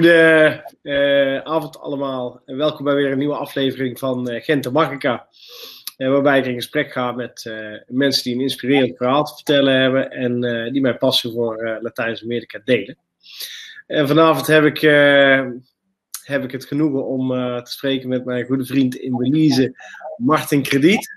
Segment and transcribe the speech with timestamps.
[0.00, 5.28] Goedenavond uh, allemaal en welkom bij weer een nieuwe aflevering van uh, Gent de Magica.
[5.96, 7.52] Uh, waarbij ik in gesprek ga met
[7.86, 10.40] mensen die een inspirerend verhaal te vertellen hebben en
[10.72, 12.98] die mijn passie voor Latijns-Amerika delen.
[13.86, 14.80] En vanavond heb ik,
[16.24, 17.28] heb ik het genoegen om
[17.64, 19.74] te spreken met mijn goede vriend in Belize,
[20.16, 21.10] Martin Krediet.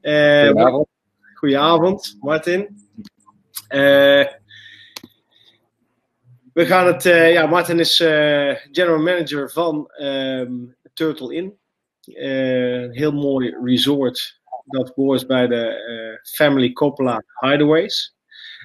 [0.00, 0.88] Goedenavond.
[1.34, 2.76] Goedenavond, Martin.
[6.56, 11.58] We gaan het, uh, ja, Martin is uh, general manager van um, Turtle Inn.
[12.04, 18.14] Een heel mooi resort dat behoort bij de Family Coppola Hideaways.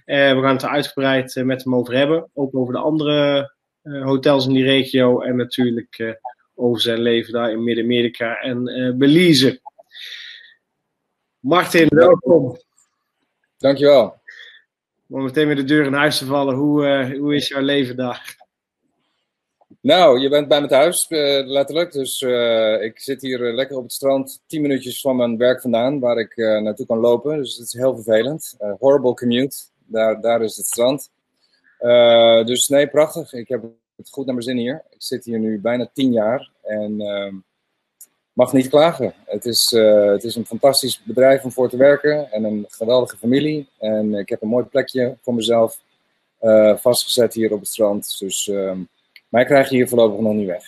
[0.05, 2.30] we gaan het er uitgebreid met hem over hebben.
[2.34, 6.20] Ook over de andere hotels in die regio en natuurlijk
[6.55, 8.63] over zijn leven daar in Midden-Amerika en
[8.98, 9.62] Belize.
[11.40, 12.57] Martin, welkom.
[13.57, 14.21] Dankjewel
[15.12, 16.55] om meteen weer de deur in huis te vallen.
[16.55, 18.40] Hoe, uh, hoe is jouw leven daar?
[19.81, 21.91] Nou, je bent bij mijn thuis, uh, letterlijk.
[21.91, 25.99] Dus uh, ik zit hier lekker op het strand, 10 minuutjes van mijn werk vandaan,
[25.99, 27.37] waar ik naartoe kan lopen.
[27.37, 28.55] Dus het is heel vervelend.
[28.79, 31.12] horrible commute, daar, daar is het strand.
[32.48, 33.34] dus nee, prachtig.
[33.34, 33.63] Ik heb
[33.95, 34.84] het goed naar mijn zin hier.
[34.89, 37.35] Ik zit hier nu bijna 10 jaar en ehm,
[38.34, 39.13] mag niet klagen.
[39.26, 43.18] Het is, uh, het is een fantastisch bedrijf om voor te werken en een geweldige
[43.18, 43.70] familie.
[43.79, 45.79] En ik heb een mooi plekje voor mezelf
[46.41, 48.15] uh, vastgezet hier op het strand.
[48.20, 48.71] Dus uh,
[49.29, 50.63] mij krijg je hier voorlopig nog niet weg.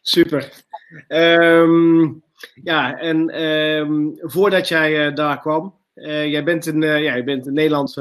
[0.00, 0.64] Super.
[1.08, 2.22] Um,
[2.62, 7.52] ja, en um, voordat jij uh, daar kwam, jij bent in, ja, jij bent in
[7.52, 7.92] Nederland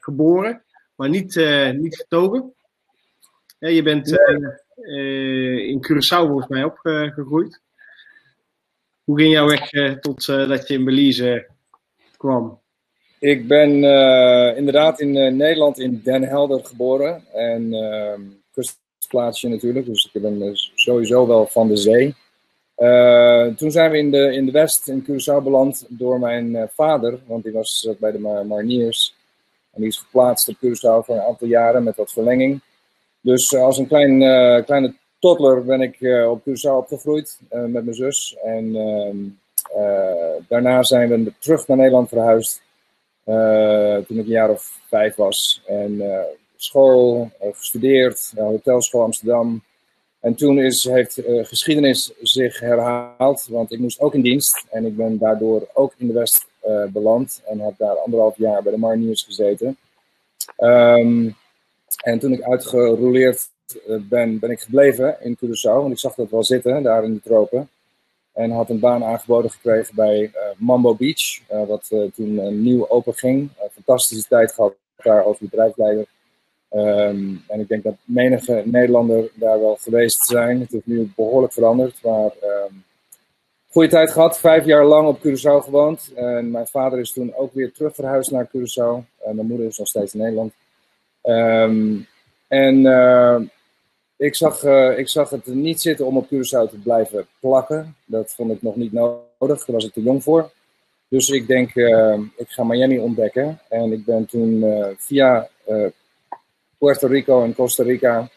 [0.00, 0.62] geboren,
[0.94, 1.34] maar niet,
[1.76, 2.54] niet getogen.
[3.58, 4.18] je bent
[4.76, 7.60] in Curaçao volgens mij opgegroeid.
[9.04, 11.46] Hoe ging jouw weg uh, tot uh, dat je in Belize
[12.16, 12.60] kwam?
[13.18, 13.70] Ik ben
[14.56, 17.22] inderdaad in Nederland in Den Helder geboren.
[17.32, 18.20] En ehm,
[18.52, 22.14] kustplaatsje natuurlijk, dus ik ben sowieso wel van de zee.
[23.56, 27.42] toen zijn we in de, in de West, in Curaçao, beland door mijn vader, want
[27.42, 29.14] die was bij de Mariniers.
[29.74, 32.60] En die is geplaatst op Curaçao voor een aantal jaren met wat verlenging.
[33.24, 37.84] Dus eh, als een klein, uh, kleine toddler ben ik uh, op Curaçao opgegroeid met
[37.84, 38.36] mijn zus.
[38.44, 39.16] En ehm,
[40.48, 42.62] daarna zijn we terug naar Nederland verhuisd
[44.06, 45.62] toen ik een jaar of vijf was.
[45.66, 46.02] En
[46.56, 49.62] school, gestudeerd, hotelschool Amsterdam.
[50.20, 54.64] En toen is, heeft geschiedenis zich herhaald, want ik moest ook in dienst.
[54.70, 56.46] En ik ben daardoor ook in de West
[56.92, 59.76] beland en heb daar anderhalf jaar bij de Mariniers gezeten.
[60.58, 61.36] Um,
[61.96, 63.48] en toen ik uitgerouleerd
[63.88, 65.72] eh, ben, ben ik gebleven in Curaçao.
[65.72, 67.68] Want ik zag dat wel zitten, daar in de tropen.
[68.32, 71.40] En had een baan aangeboden gekregen bij uh, Mambo Beach.
[71.52, 73.50] Uh, wat uh, toen nieuw open ging.
[73.72, 76.06] fantastische tijd gehad daar als bedrijfsleider.
[76.70, 80.60] Um, en ik denk dat menige Nederlander daar wel geweest zijn.
[80.60, 82.02] Het is nu behoorlijk veranderd.
[82.02, 82.84] Maar um,
[83.70, 84.38] goede tijd gehad.
[84.38, 86.12] Vijf jaar lang op Curaçao gewoond.
[86.14, 89.04] En mijn vader is toen ook weer terug verhuisd naar Curaçao.
[89.24, 90.52] En mijn moeder is nog steeds in Nederland.
[91.26, 92.06] Um,
[92.48, 93.40] en uh,
[94.16, 97.96] ik, zag, uh, ik zag het niet zitten om op Curaçao te blijven plakken.
[98.04, 100.50] Dat vond ik nog niet nodig, daar was ik te jong voor.
[101.08, 103.58] Dus ik denk, uh, ik ga Miami ontdekken.
[103.68, 104.64] En ik ben toen
[104.98, 105.48] via
[106.78, 108.28] Puerto Rico en Costa Rica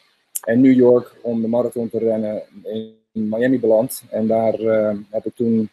[0.41, 4.03] en New York om de marathon te rennen in Miami beland.
[4.09, 4.53] En daar
[5.09, 5.69] heb ik toen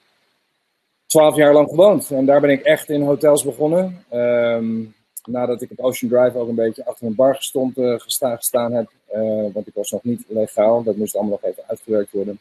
[1.06, 2.10] twaalf jaar lang gewoond.
[2.10, 4.04] En daar ben ik echt in hotels begonnen.
[4.12, 4.94] Um,
[5.26, 8.90] nadat ik op Ocean Drive ook een beetje achter een bar uh, gestaan, heb.
[9.14, 10.82] Uh, want ik was nog niet legaal.
[10.82, 12.38] Dat moest allemaal nog even uitgewerkt worden.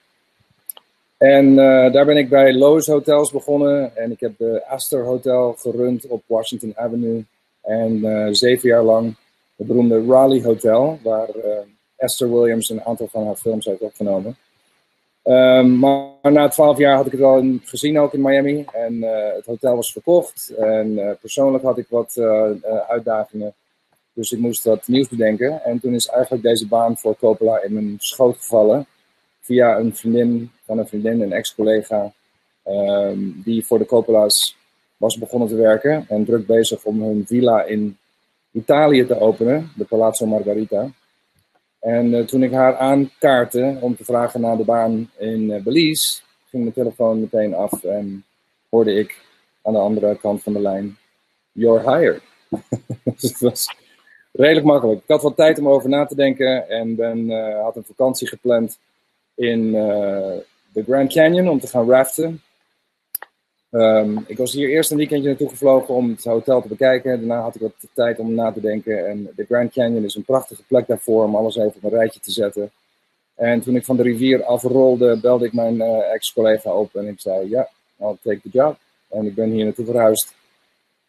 [1.18, 3.96] En uh, daar ben ik bij Lowe's Hotels begonnen.
[3.96, 7.26] En ik heb de Astor Hotel gerund op Washington Avenue.
[7.62, 9.16] En zeven jaar lang
[9.56, 11.30] het beroemde Raleigh Hotel, waar
[11.96, 14.36] Esther Williams een aantal van haar films heeft opgenomen.
[15.26, 18.66] Um, maar na twaalf jaar had ik het al gezien ook in Miami.
[18.74, 20.54] En uh, het hotel was verkocht.
[20.58, 22.50] En uh, persoonlijk had ik wat uh,
[22.88, 23.54] uitdagingen.
[24.14, 25.64] Dus ik moest wat nieuws bedenken.
[25.64, 28.86] En toen is eigenlijk deze baan voor Coppola in mijn schoot gevallen.
[29.42, 32.12] Via een vriendin van een vriendin, een ex-collega.
[32.68, 34.58] Um, die voor de Coppola's
[34.98, 36.06] was begonnen te werken.
[36.10, 37.98] En druk bezig om hun villa in
[38.52, 39.72] Italië te openen.
[39.76, 40.90] De Palazzo Margarita.
[41.84, 46.22] En uh, toen ik haar aankaartte om te vragen naar de baan in uh, Belize,
[46.50, 48.26] ging mijn telefoon meteen af en
[48.70, 49.22] hoorde ik
[49.62, 50.98] aan de andere kant van de lijn:
[51.52, 52.22] You're hired.
[53.04, 53.76] dus het was
[54.32, 55.02] redelijk makkelijk.
[55.02, 58.28] Ik had wat tijd om over na te denken en ben, uh, had een vakantie
[58.28, 58.80] gepland
[59.36, 62.42] in de Grand Canyon om te gaan raften.
[63.74, 67.18] Ehm, ik was hier eerst een weekendje naartoe gevlogen om het hotel te bekijken.
[67.18, 69.08] Daarna had ik wat tijd om na te denken.
[69.08, 72.20] En de Grand Canyon is een prachtige plek daarvoor om alles even op een rijtje
[72.20, 72.72] te zetten.
[73.36, 77.20] En toen ik van de rivier afrolde, belde ik mijn uh, ex-collega op en ik
[77.20, 78.78] zei: Ja, I'll take the job.
[79.10, 80.34] En ik ben hier naartoe verhuisd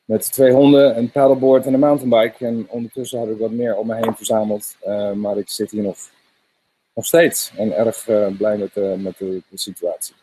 [0.04, 2.46] met twee honden, een paddleboard en een mountainbike.
[2.46, 4.76] En ondertussen had ik wat meer om me heen verzameld.
[4.86, 5.98] Uh, maar ik zit hier nog,
[6.94, 10.14] nog steeds en erg uh, blij met, met de situatie.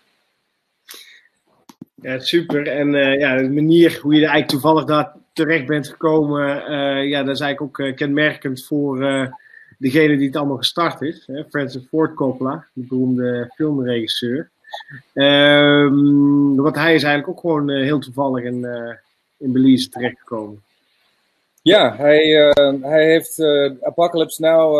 [2.02, 2.68] Ja, super.
[2.68, 7.10] En uh, ja, de manier hoe je er eigenlijk toevallig daar terecht bent gekomen, uh,
[7.10, 8.98] ja, dat is eigenlijk ook uh, kenmerkend voor
[9.78, 11.24] degene die het allemaal gestart is.
[11.28, 11.44] Hè?
[11.50, 14.50] Francis Ford Coppola, de beroemde filmregisseur.
[15.14, 18.68] Um, want hij is eigenlijk ook gewoon heel toevallig in,
[19.38, 20.62] in Belize terechtgekomen.
[21.62, 23.44] Ja, hij, hij heeft
[23.82, 24.74] Apocalypse Now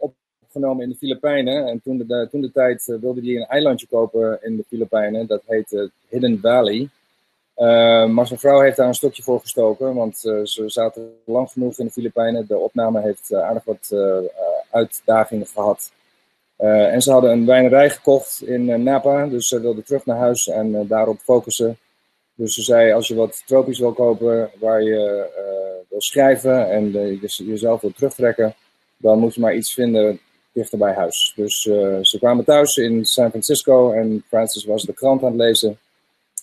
[0.00, 0.14] op
[0.54, 1.66] opgenomen in de Filipijnen.
[1.66, 5.26] En toen de, toen de tijd uh, wilde hij een eilandje kopen in de Filipijnen.
[5.26, 6.88] Dat heette Hidden Valley.
[7.56, 9.94] Uh, maar zijn vrouw heeft daar een stokje voor gestoken.
[9.94, 12.46] Want ze zaten lang genoeg in de Filipijnen.
[12.46, 13.94] De opname heeft aardig wat
[14.70, 15.92] uitdagingen gehad.
[16.56, 19.26] en ze hadden een wijnerij gekocht in Napa.
[19.26, 21.76] Dus ze wilden terug naar huis en daarop focussen.
[22.34, 25.30] Dus ze zei, als je wat tropisch wil kopen, waar je
[25.88, 26.90] wil schrijven en
[27.28, 28.54] jezelf wil terugtrekken,
[28.96, 30.20] dan moet je maar iets vinden
[30.54, 31.32] dichter bij huis.
[31.36, 35.40] Dus uh, ze kwamen thuis in San Francisco en Francis was de krant aan het
[35.40, 35.78] lezen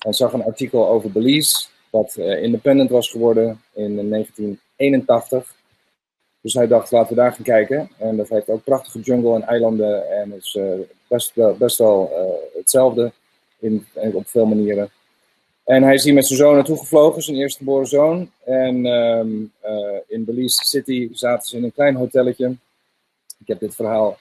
[0.06, 5.54] en zag een artikel over Belize, wat uh, independent was geworden in 1981.
[6.42, 7.90] Dus hij dacht, laten we daar gaan kijken.
[7.98, 12.12] En dat heeft ook prachtige jungle en eilanden en is uh, best, wel, best wel
[12.54, 13.12] hetzelfde
[13.60, 14.92] in, op veel manieren.
[15.64, 18.32] En hij is hier met zijn zoon naartoe gevlogen, zijn eerste geboren zoon.
[18.46, 19.52] En um,
[20.08, 22.56] in Belize City zaten ze in een klein hotelletje.
[23.42, 24.18] Ik heb dit verhaal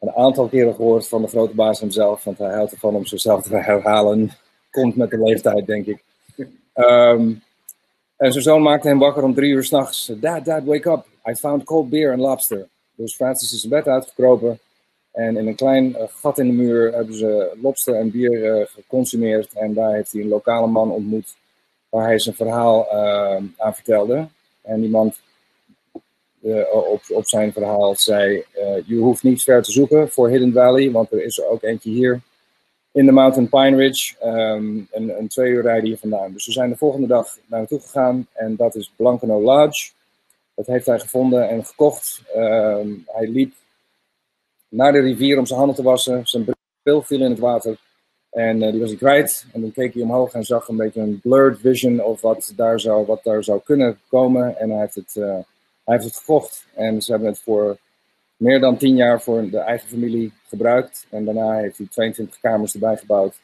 [0.00, 3.42] een aantal keren gehoord van de grote baas hemzelf, want hij houdt ervan om zichzelf
[3.42, 4.30] te herhalen.
[4.70, 6.04] Komt met de leeftijd, denk ik.
[6.74, 7.42] Um,
[8.16, 10.12] en zijn zoon maakte hem wakker om drie uur s'nachts.
[10.20, 11.06] Dad, dad, wake up.
[11.28, 12.68] I found cold beer and lobster.
[12.94, 14.58] Dus Francis is zijn bed uitgekropen.
[15.12, 18.66] En in een klein uh, gat in de muur hebben ze lobster en bier uh,
[18.66, 19.52] geconsumeerd.
[19.52, 21.34] En daar heeft hij een lokale man ontmoet
[21.88, 24.28] waar hij zijn verhaal uh, aan vertelde.
[24.62, 25.12] En die man
[26.44, 30.52] uh, op, op zijn verhaal zei: uh, Je hoeft niet ver te zoeken voor Hidden
[30.52, 32.20] Valley, want er is er ook eentje hier
[32.94, 36.32] in de Mountain Pine Ridge, um, een, twee uur rijden hier vandaan.
[36.32, 39.90] Dus we zijn de volgende dag naar naartoe gegaan en dat is Blancano Lodge.
[40.54, 42.22] Dat heeft hij gevonden en gekocht.
[42.36, 43.54] Um, hij liep
[44.68, 46.26] naar de rivier om zijn handen te wassen.
[46.26, 46.44] Zijn
[46.82, 47.76] bril viel in het water.
[48.30, 49.46] En uh, die was hij kwijt.
[49.52, 52.80] En dan keek hij omhoog en zag een beetje een blurred vision of wat daar
[52.80, 54.58] zou, wat daar zou kunnen komen.
[54.58, 55.16] En hij heeft het
[55.84, 57.78] hij heeft het gekocht en ze hebben het voor
[58.36, 61.06] meer dan tien jaar voor de eigen familie gebruikt.
[61.10, 63.34] En daarna heeft hij 22 kamers erbij gebouwd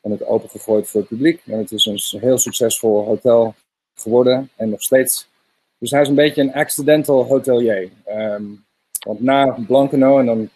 [0.00, 1.42] en het opengegooid voor het publiek.
[1.46, 3.54] En het is een heel succesvol hotel
[3.94, 5.28] geworden en nog steeds.
[5.78, 7.90] Dus hij is een beetje een accidental hotelier.
[8.08, 8.64] Um,
[9.06, 10.48] want na Blancano, en dan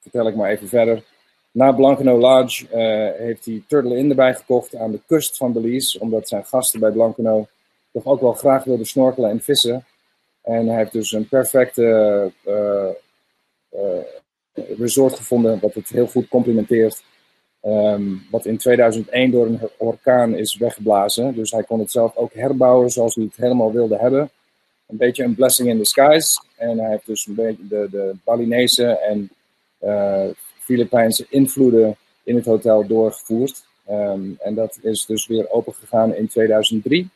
[0.00, 1.04] vertel ik maar even verder.
[1.50, 6.00] Na Blancano Lodge uh, heeft hij Turtle Inn erbij gekocht aan de kust van Belize.
[6.00, 7.46] Omdat zijn gasten bij Blancano
[7.92, 9.84] toch ook wel graag wilden snorkelen en vissen.
[10.48, 11.82] En hij heeft dus een perfecte
[12.46, 12.88] uh,
[13.72, 14.02] uh,
[14.78, 17.02] resort gevonden, wat het heel goed complementeert.
[17.62, 21.34] Um, wat in 2001 door een orkaan is weggeblazen.
[21.34, 24.30] Dus hij kon het zelf ook herbouwen zoals hij het helemaal wilde hebben.
[24.86, 26.42] Een beetje een blessing in disguise.
[26.56, 29.30] En hij heeft dus een beetje de, de Balinese en
[30.58, 33.64] Filipijnse invloeden in het hotel doorgevoerd.
[33.90, 37.10] Um, en dat is dus weer opengegaan in 2003.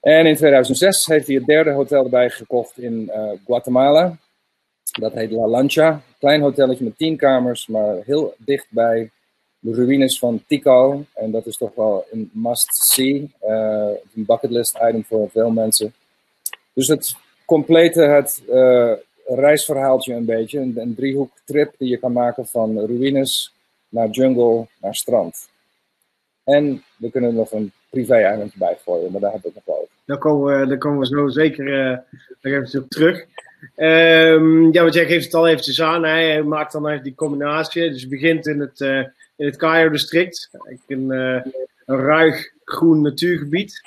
[0.00, 4.16] En in 2006 heeft hij het derde hotel erbij gekocht in uh, Guatemala.
[4.90, 6.02] Dat heet La Lancha.
[6.18, 9.10] Klein hotelletje met tien kamers, maar heel dicht bij
[9.58, 11.04] de ruïnes van Tikal.
[11.14, 13.32] En dat is toch wel een must-see.
[13.44, 15.94] Uh, een bucketlist item voor veel mensen.
[16.72, 17.14] Dus het
[17.44, 18.92] complete het uh,
[19.26, 20.58] reisverhaaltje een beetje.
[20.58, 23.54] Een, driehoek trip die je kan maken van ruïnes
[23.88, 25.48] naar jungle naar strand.
[26.44, 29.79] En we kunnen nog een privé-eilandje bij gooien, maar daar we het nog over.
[30.10, 31.64] Daar komen we, daar komen we zo zeker
[32.40, 33.24] nog even op terug.
[33.76, 36.04] Um, ja, want jij geeft het al eventjes aan.
[36.04, 37.90] Hij maakt dan even die combinatie.
[37.90, 39.04] Dus het begint in het, uh,
[39.36, 40.50] het Cayo-district.
[40.86, 41.44] Een, uh,
[41.86, 43.80] een ruig groen natuurgebied.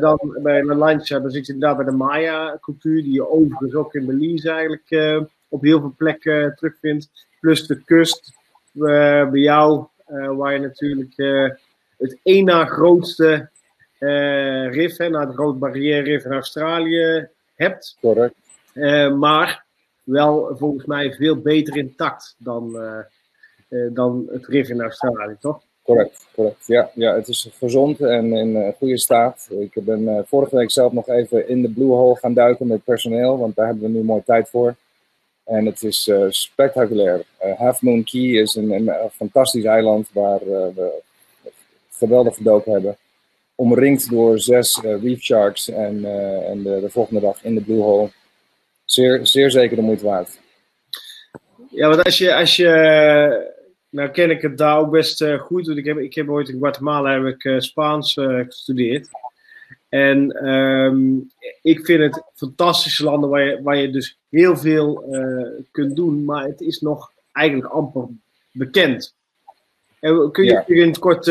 [0.00, 3.94] Dan bij La Lancha, dan zit je inderdaad bij de Maya-cultuur, die je overigens ook
[3.94, 7.10] in Belize eigenlijk op heel veel plekken terugvindt.
[7.40, 8.34] Plus de kust
[8.72, 9.86] bij jou,
[10.36, 11.14] waar je natuurlijk
[11.98, 13.50] het één na grootste
[14.02, 17.96] uh, rif, hè, naar de Grote Barrière Rif in Australië hebt.
[18.00, 18.34] Correct.
[18.74, 19.64] Uh, maar
[20.02, 22.76] wel volgens mij veel beter intact dan,
[23.68, 25.62] uh, dan het rif in Australië, toch?
[25.82, 26.66] Correct, correct.
[26.66, 29.48] Ja, ja, het is gezond en in goede staat.
[29.50, 33.38] Ik ben vorige week zelf nog even in de Blue Hole gaan duiken met personeel,
[33.38, 34.74] want daar hebben we nu mooi tijd voor.
[35.44, 37.24] En het is spectaculair.
[37.56, 41.02] Half Moon Key is een, een, fantastisch eiland waar we
[41.90, 42.96] geweldig gedoken hebben.
[43.62, 46.04] Omringd door zes reef sharks en,
[46.44, 48.10] en de, de volgende dag in de Blue Hole.
[48.84, 50.38] Zeer, zeer zeker de moeite waard.
[51.70, 52.70] Ja, want als je, als je
[53.90, 55.66] nou ken ik het daar ook best uh, goed.
[55.66, 59.08] Want ik heb, ik heb ooit in Guatemala heb ik, Spaans gestudeerd.
[59.88, 61.30] En um,
[61.62, 65.04] ik vind het fantastische landen waar je, waar je dus heel veel
[65.70, 66.24] kunt doen.
[66.24, 68.06] Maar het is nog eigenlijk amper
[68.52, 69.14] bekend.
[70.02, 70.64] En kun je ja.
[70.66, 71.28] in het kort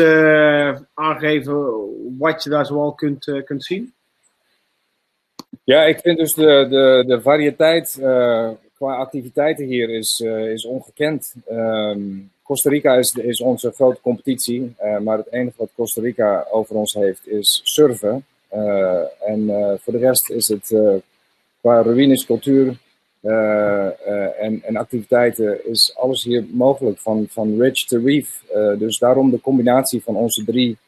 [0.94, 1.56] aangeven
[2.18, 3.92] wat je daar zoal kunt, kunt zien?
[5.64, 7.96] Ja, ik vind dus de, de, de variëteit
[8.74, 10.20] qua activiteiten hier is,
[10.52, 11.34] is ongekend.
[11.50, 16.74] Um, Costa Rica is, is onze grote competitie, maar het enige wat Costa Rica over
[16.74, 18.26] ons heeft is surfen.
[19.26, 19.46] En
[19.82, 20.74] voor de rest is het
[21.60, 22.76] qua ruïnes, cultuur
[23.22, 28.42] en, en, activiteiten is alles hier mogelijk, van, van rich to reef.
[28.78, 30.78] dus daarom de combinatie van onze drie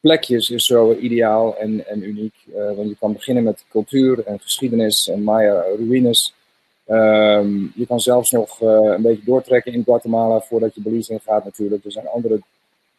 [0.00, 2.34] plekjes is zo ideaal en, en uniek.
[2.76, 6.34] want je kan beginnen met cultuur en geschiedenis en Maya ruïnes.
[6.86, 11.44] Um, je kan zelfs nog een beetje doortrekken in Guatemala voordat je Belize in gaat
[11.44, 11.84] natuurlijk.
[11.84, 12.40] Er zijn andere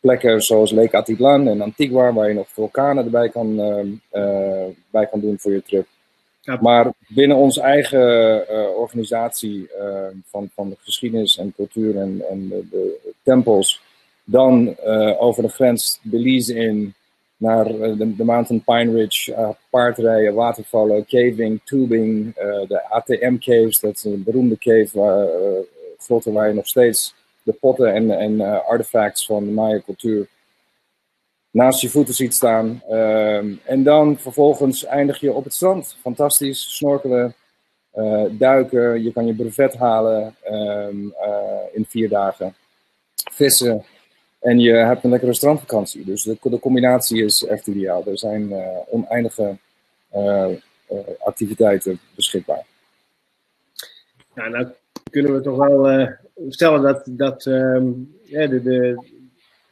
[0.03, 3.59] plekken zoals Lake Atitlan en Antigua waar je nog vulkanen erbij kan,
[4.11, 5.87] uh, bij kan doen voor je trip.
[6.61, 9.69] Maar binnen onze eigen uh, organisatie
[10.25, 13.81] van, van de geschiedenis en cultuur en, en de, tempels,
[14.23, 14.75] dan
[15.17, 16.93] over de grens Belize in
[17.43, 22.35] naar eh, de, Mountain Pine Ridge, paardrijden, watervallen, caving, tubing,
[22.67, 25.27] de ATM caves, dat is een beroemde cave, waar,
[26.07, 30.27] uh, waar je nog steeds de potten en, en artefacts van de Maya cultuur
[31.53, 32.83] naast je voeten ziet staan.
[32.89, 35.97] Um, en dan vervolgens eindig je op het strand.
[36.01, 37.35] Fantastisch, snorkelen,
[38.31, 41.13] duiken, je kan je brevet halen um,
[41.73, 42.55] in vier dagen.
[43.31, 43.83] Vissen,
[44.39, 46.05] en je hebt een lekkere strandvakantie.
[46.05, 48.05] Dus de, combinatie is echt ideaal.
[48.05, 49.57] Er zijn uh, oneindige
[51.19, 52.65] activiteiten beschikbaar.
[54.35, 54.67] Ja, nou
[55.11, 56.09] kunnen we toch wel
[56.49, 57.43] stellen dat, dat
[58.23, 59.12] ja, de, de,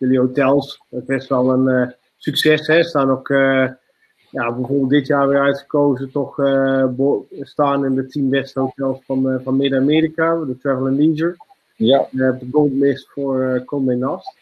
[0.01, 3.27] jullie hotels best wel een succes hè, staan ook
[4.29, 6.35] ja, bijvoorbeeld dit jaar weer uitgekozen, toch
[7.41, 11.35] staan in de tien beste hotels van, van Midden-Amerika, de Travel and Leisure.
[11.75, 12.07] Ja.
[12.11, 14.35] de Gold List voor Condé Nast.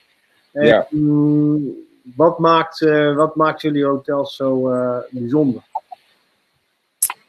[0.51, 0.87] Ja.
[0.91, 5.63] Um, wat, maakt, uh, wat maakt jullie hotels zo uh, bijzonder?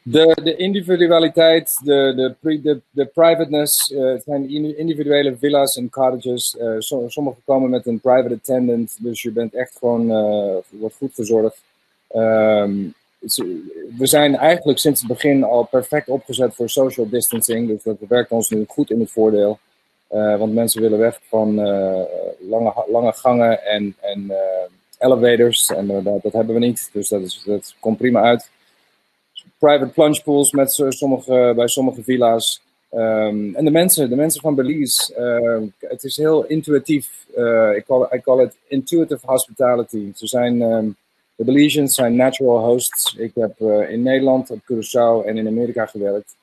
[0.03, 3.89] De, de individualiteit, de, de, de, de privateness.
[3.89, 6.57] Uh, het zijn individuele villa's en cottages.
[6.77, 10.07] So, sommige komen met een private attendant, dus je bent echt gewoon,
[10.69, 11.61] wordt goed verzorgd.
[12.15, 12.93] Um,
[13.97, 18.31] we zijn eigenlijk sinds het begin al perfect opgezet voor social distancing, dus dat werkt
[18.31, 19.59] ons nu goed in het voordeel.
[20.11, 22.01] Uh, want mensen willen weg van uh,
[22.49, 24.35] lange, lange gangen en, en uh,
[24.97, 25.67] elevators.
[25.69, 26.89] En dat, dat, hebben we niet.
[26.93, 28.49] Dus dat, is, dat komt prima uit.
[29.61, 32.61] Private plunge pools met sommige, bij sommige villa's.
[32.91, 35.13] Um, en de mensen, de mensen van Belize.
[35.79, 37.25] het is heel intuïtief.
[37.75, 37.85] ik
[38.23, 40.11] call, it intuitive hospitality.
[40.15, 40.95] Ze zijn, um,
[41.35, 43.15] de Belizeans zijn natural hosts.
[43.15, 46.35] Ik heb in Nederland, op Curaçao en in Amerika gewerkt.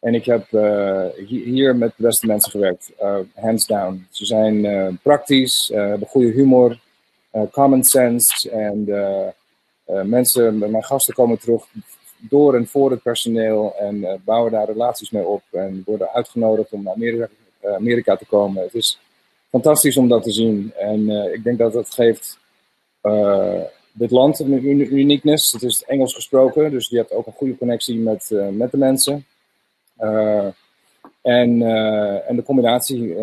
[0.00, 2.92] En ik heb uh, hier met de beste mensen gewerkt,
[3.34, 4.06] hands down.
[4.10, 6.78] Ze zijn praktisch, hebben goede humor,
[7.50, 8.50] common sense.
[8.50, 8.84] En
[10.08, 11.64] mensen, mijn gasten komen terug
[12.28, 15.42] door en voor het personeel en bouwen daar relaties mee op.
[15.50, 17.28] En worden uitgenodigd om naar Amerika,
[17.62, 18.62] Amerika te komen.
[18.62, 18.98] Het is
[19.50, 20.72] fantastisch om dat te zien.
[20.78, 22.38] En ik denk dat dat geeft
[23.92, 24.64] dit land een
[24.94, 25.52] uniqueness.
[25.52, 29.26] Het is Engels gesproken, dus je hebt ook een goede connectie met, met de mensen.
[31.22, 31.62] En,
[32.26, 33.16] en de combinatie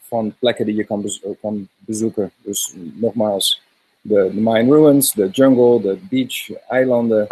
[0.00, 1.10] van plekken die je kan,
[1.40, 2.30] kan bezoeken.
[2.42, 3.62] Dus nogmaals,
[4.00, 7.26] de, de Mayan Ruins, de jungle, de beach, eilanden.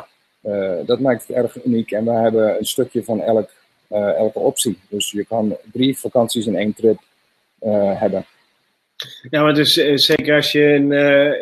[0.86, 1.90] Dat maakt het erg uniek.
[1.90, 3.50] En we hebben een stukje van elk,
[3.88, 4.78] elke optie.
[4.88, 6.98] Dus je kan drie vakanties in één trip
[7.98, 8.24] hebben.
[9.30, 10.92] Ja, maar dus zeker als je in,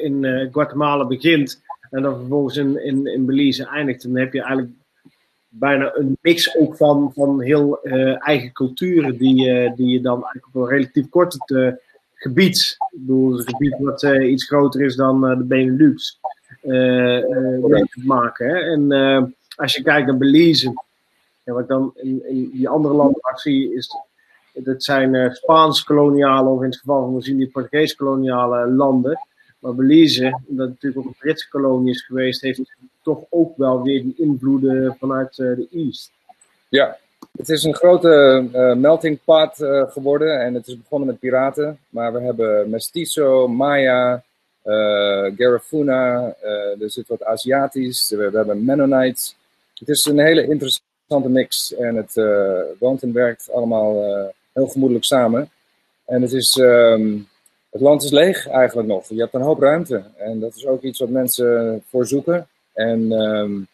[0.03, 4.73] in Guatemala begint en dan vervolgens in, in, Belize eindigt, dan heb je eigenlijk
[5.49, 7.83] bijna een mix ook van, van heel
[8.19, 9.35] eigen culturen die,
[9.75, 11.81] die je dan eigenlijk op een relatief korte
[12.15, 16.21] gebied, ik bedoel, een gebied wat iets groter is dan de Benelux,
[16.67, 18.49] te maken.
[18.49, 18.57] Hè?
[18.57, 20.73] En als je kijkt naar Belize,
[21.45, 23.91] wat dan in, in die andere landen zie, is
[24.55, 29.27] dat zijn Spaans-koloniale, of in het geval van Brazilië, Portugees-koloniale landen.
[29.59, 34.03] Maar Belize, dat natuurlijk ook een Britse kolonie is geweest, heeft toch ook wel weer
[34.03, 36.13] die invloeden vanuit de East.
[36.69, 36.97] Ja,
[37.37, 39.55] het is een grote uh, melting pot
[39.93, 41.79] geworden en het is begonnen met piraten.
[41.89, 44.23] Maar we hebben Mestizo, Maya,
[45.37, 46.35] Garifuna,
[46.81, 49.37] er zit wat Aziatisch, we, hebben Mennonites.
[49.75, 52.15] Het is een hele interessante mix en het
[52.79, 54.03] woont en werkt allemaal
[54.53, 55.51] heel gemoedelijk samen.
[56.05, 57.29] En het, is, um,
[57.71, 59.09] het land is leeg eigenlijk nog.
[59.09, 62.49] Je hebt een hoop ruimte en dat is ook iets wat mensen voor zoeken.
[62.73, 63.13] En...
[63.13, 63.69] Um,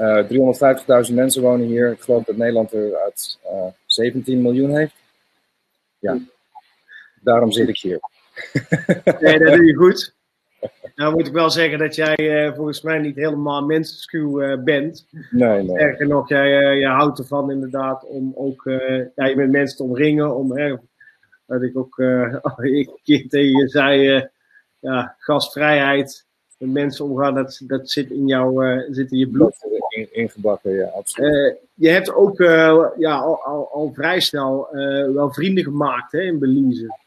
[0.00, 1.90] uh, eh, 350.000 mensen wonen hier.
[1.90, 4.94] Ik geloof dat Nederland er uit uh, eh, 17 miljoen heeft.
[5.98, 6.18] Ja,
[7.20, 8.00] daarom zit ik hier.
[9.20, 10.14] nee, dat doe je goed.
[10.96, 15.06] Nou moet ik wel zeggen dat jij uh, volgens mij niet helemaal mensenschuw bent.
[15.30, 15.76] Nee, nee.
[15.76, 18.62] Sterker nog, jij je houdt ervan inderdaad om ook
[19.14, 20.36] ja, je met mensen te omringen.
[20.36, 20.80] Om,
[21.46, 21.98] dat ik ook
[22.56, 24.28] een keer tegen je zei,
[24.78, 26.26] ja, gastvrijheid
[26.58, 29.56] met mensen omgaan, dat, dat zit in jouw uh, zit in je bloed.
[29.88, 31.32] In, ingebakken, ja, absoluut.
[31.32, 34.68] Uh, je hebt ook uh, ja, al, al, al, vrij snel
[35.12, 36.98] wel vrienden gemaakt hè, in Belize.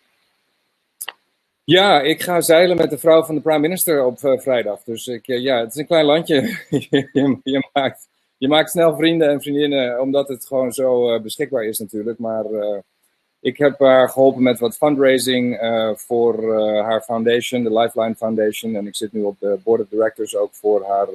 [1.70, 4.84] Ja, ik ga zeilen met de vrouw van de prime minister op vrijdag.
[4.84, 6.58] Dus ik, ja, het is een klein landje.
[7.44, 8.08] je, maakt,
[8.38, 12.20] je maakt snel vrienden en vriendinnen, omdat het gewoon zo beschikbaar is natuurlijk.
[12.20, 12.46] Maar
[13.40, 15.58] ik heb haar geholpen met wat fundraising
[15.96, 18.76] voor haar foundation, de Lifeline Foundation.
[18.76, 21.08] En ik zit nu op de board of directors ook voor haar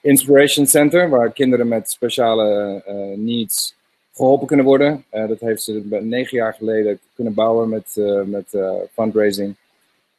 [0.00, 2.82] Inspiration Center, waar kinderen met speciale
[3.16, 3.75] needs
[4.16, 5.04] geholpen kunnen worden.
[5.10, 7.96] dat heeft ze negen jaar geleden kunnen bouwen met,
[8.26, 8.58] met
[8.92, 9.56] fundraising.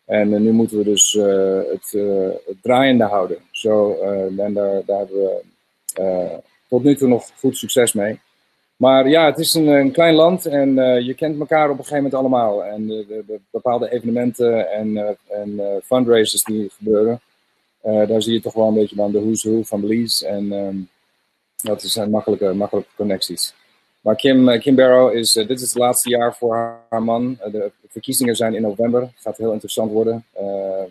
[0.06, 1.12] En nu moeten we dus
[1.72, 1.98] het,
[2.62, 3.38] draaiende houden.
[3.52, 3.94] Zo,
[4.38, 8.20] en daar, daar hebben we tot nu toe nog goed succes mee.
[8.76, 12.14] Maar ja, het is een, klein land en je kent elkaar op een gegeven moment
[12.14, 12.64] allemaal.
[12.64, 17.22] En de, de, de bepaalde evenementen en, en fundraisers die gebeuren,
[17.82, 20.28] daar zie je toch wel een beetje dan de who's who van Belize.
[20.28, 20.90] En um,
[21.62, 23.56] dat zijn makkelijke, makkelijke connecties.
[24.02, 26.56] Maar Kim, Kim Barrow is, dit is het laatste jaar voor
[26.90, 27.38] haar, man.
[27.52, 29.10] de verkiezingen zijn in november.
[29.16, 30.26] Gaat heel interessant worden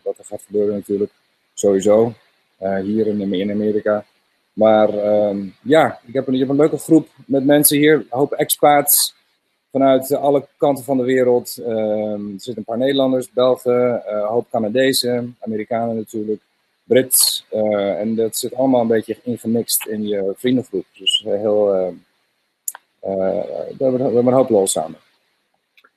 [0.02, 1.10] wat er gaat gebeuren natuurlijk.
[1.54, 2.12] Sowieso,
[2.58, 4.04] hier in, Amerika.
[4.52, 4.88] Maar
[5.28, 7.94] um, ja, ik heb een, je leuke groep met mensen hier.
[7.94, 9.14] Een hoop expats
[9.70, 11.56] vanuit alle kanten van de wereld.
[11.60, 16.42] Um, er zitten een paar Nederlanders, Belgen, een hoop Canadezen, Amerikanen natuurlijk,
[16.84, 17.46] Brits.
[17.98, 20.84] En dat zit allemaal een beetje ingemixt in je vriendengroep.
[20.98, 21.88] Dus heel, uh,
[23.06, 24.98] we, hebben, we hebben een hoop lol samen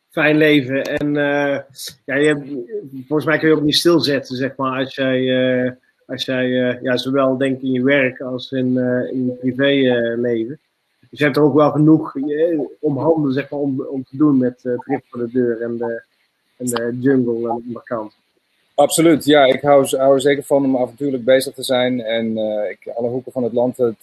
[0.10, 0.84] fijn leven.
[0.84, 1.60] En uh,
[2.06, 2.64] ja, je
[3.08, 5.72] volgens mij kun je ook niet stilzetten, zeg maar, als jij uh,
[6.06, 8.78] als jij ja, zowel denkt in je werk als in,
[9.12, 10.60] in je privéleven.
[11.10, 12.16] dus je hebt er ook wel genoeg
[12.80, 15.78] om handen zeg maar, om, om te doen met het grip voor de deur en
[15.78, 16.04] de,
[16.58, 18.14] en de jungle aan de kant.
[18.80, 19.46] Absoluut, ja.
[19.46, 22.38] Ik hou, hou er zeker van om avontuurlijk bezig te zijn en
[22.70, 23.96] ik, alle hoeken van het land te,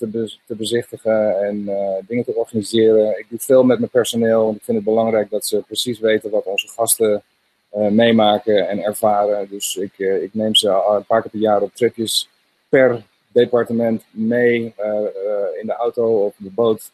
[0.46, 1.64] te bezichtigen en
[2.06, 3.18] dingen te organiseren.
[3.18, 6.30] Ik doe veel met mijn personeel, want ik vind het belangrijk dat ze precies weten
[6.30, 7.22] wat onze gasten
[7.76, 9.48] uh, meemaken en ervaren.
[9.50, 12.28] Dus ik, ik neem ze een paar keer per jaar op tripjes
[12.68, 14.74] per departement mee
[15.60, 16.90] in de auto of de boot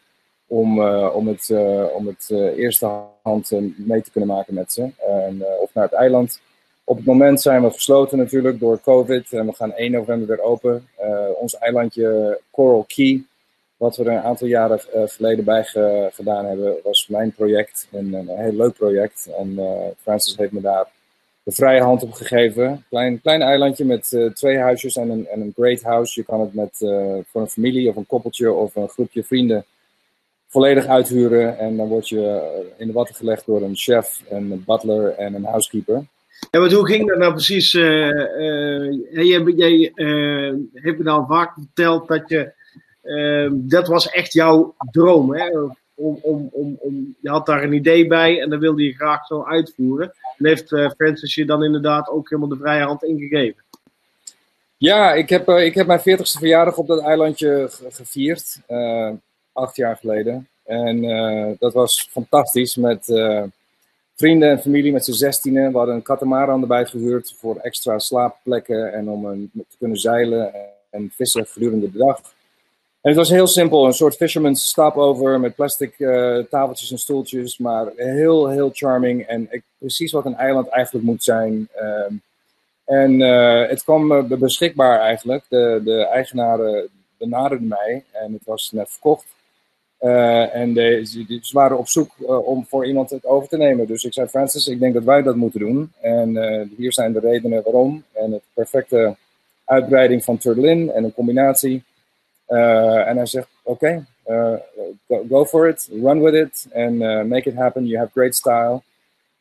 [0.47, 1.49] om, om het,
[1.93, 2.91] om het eerste
[3.21, 4.89] hand mee te kunnen maken met ze.
[5.07, 6.39] En, of naar het eiland.
[6.83, 10.41] Op het moment zijn we gesloten natuurlijk door COVID en we gaan 1 november weer
[10.41, 10.87] open.
[11.39, 13.23] ons eilandje Coral Key
[13.83, 17.87] wat we er een aantal jaren uh, geleden bij ge, gedaan hebben, was mijn project.
[17.91, 19.29] Een, een heel leuk project.
[19.37, 20.87] En uh, Francis heeft me daar
[21.43, 22.85] de vrije hand op gegeven.
[22.89, 26.19] Klein, klein eilandje met twee huisjes en een, en een great house.
[26.19, 26.77] Je kan het met,
[27.27, 29.65] voor een familie of een koppeltje of een groepje vrienden
[30.47, 31.57] volledig uithuren.
[31.57, 35.45] En dan word je in de watten gelegd door een chef, een butler en een
[35.45, 36.05] housekeeper.
[36.51, 37.71] Hoe ging dat nou precies?
[37.71, 39.91] jij jij
[40.73, 42.53] hebt me al vaak verteld dat je
[43.03, 45.33] Ehm, dat was echt jouw droom.
[45.33, 45.49] Hè?
[45.95, 49.25] Om, om, om, om, je had daar een idee bij en dat wilde je graag
[49.25, 50.13] zo uitvoeren.
[50.37, 53.63] En heeft uh, Francis je dan inderdaad ook helemaal de vrije hand ingegeven?
[54.77, 58.59] Ja, ik heb, uh, ik heb mijn 40ste verjaardag op dat eilandje gevierd.
[58.69, 59.09] Uh,
[59.53, 60.47] acht jaar geleden.
[60.63, 61.01] En
[61.59, 63.07] dat was fantastisch met
[64.15, 65.71] vrienden en familie met z'n zestienen.
[65.71, 70.53] We hadden een katamaran erbij gehuurd voor extra slaapplekken en om een, te kunnen zeilen
[70.89, 72.21] en vissen gedurende de dag.
[73.01, 77.57] En het was heel simpel, een soort fisherman's stopover met plastic uh, tafeltjes en stoeltjes,
[77.57, 81.69] maar heel, heel charming en precies wat een eiland eigenlijk moet zijn.
[81.81, 82.17] Uh,
[82.85, 85.45] en uh, het kwam beschikbaar eigenlijk.
[85.49, 89.25] De, de eigenaren benaderden mij en het was net verkocht.
[90.53, 92.11] En de, ze, waren op zoek
[92.45, 93.87] om voor iemand het over te nemen.
[93.87, 95.91] Dus ik zei, Francis, ik denk dat wij dat moeten doen.
[96.01, 96.37] En
[96.77, 98.03] hier zijn de redenen waarom.
[98.11, 99.15] En het perfecte
[99.65, 101.83] uitbreiding van Turtlin en een combinatie.
[102.47, 104.05] en hij zegt, oké,
[105.29, 107.85] go, for it, run with it, and make it happen.
[107.85, 108.81] You have great style.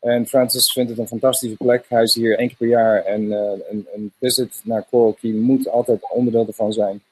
[0.03, 1.85] En Francis vindt het een fantastische plek.
[1.89, 5.69] Hij is hier één keer per jaar en een, een, visit naar Coral Key moet
[5.69, 7.03] altijd onderdeel ervan zijn.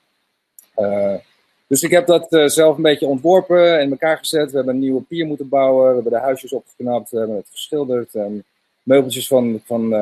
[1.70, 4.50] Uh, dus ik heb dat uh, zelf een beetje ontworpen en in elkaar gezet.
[4.50, 5.88] We hebben een nieuwe pier moeten bouwen.
[5.88, 7.10] We hebben de huisjes opgeknapt.
[7.10, 8.14] We hebben het geschilderd.
[8.14, 8.44] En
[8.82, 9.94] meubeltjes van, van,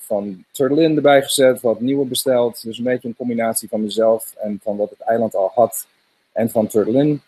[0.00, 1.60] van Turtlin erbij gezet.
[1.60, 2.62] Wat nieuwe besteld.
[2.62, 5.86] Dus een beetje een combinatie van mezelf en van wat het eiland al had.
[6.32, 7.22] En van Turtlin.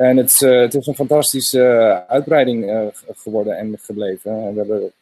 [0.00, 4.32] En het, uh, het is een fantastische uh, uitbreiding uh, geworden en gebleven.
[4.32, 4.92] En we hebben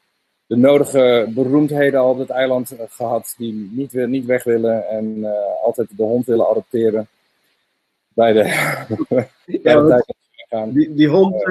[0.47, 5.25] de nodige beroemdheden al op het eiland gehad die niet, niet weg willen en
[5.63, 7.09] altijd de hond willen adopteren.
[8.23, 10.05] Bij de,
[10.49, 10.67] ja.
[10.67, 11.45] Die, die hond,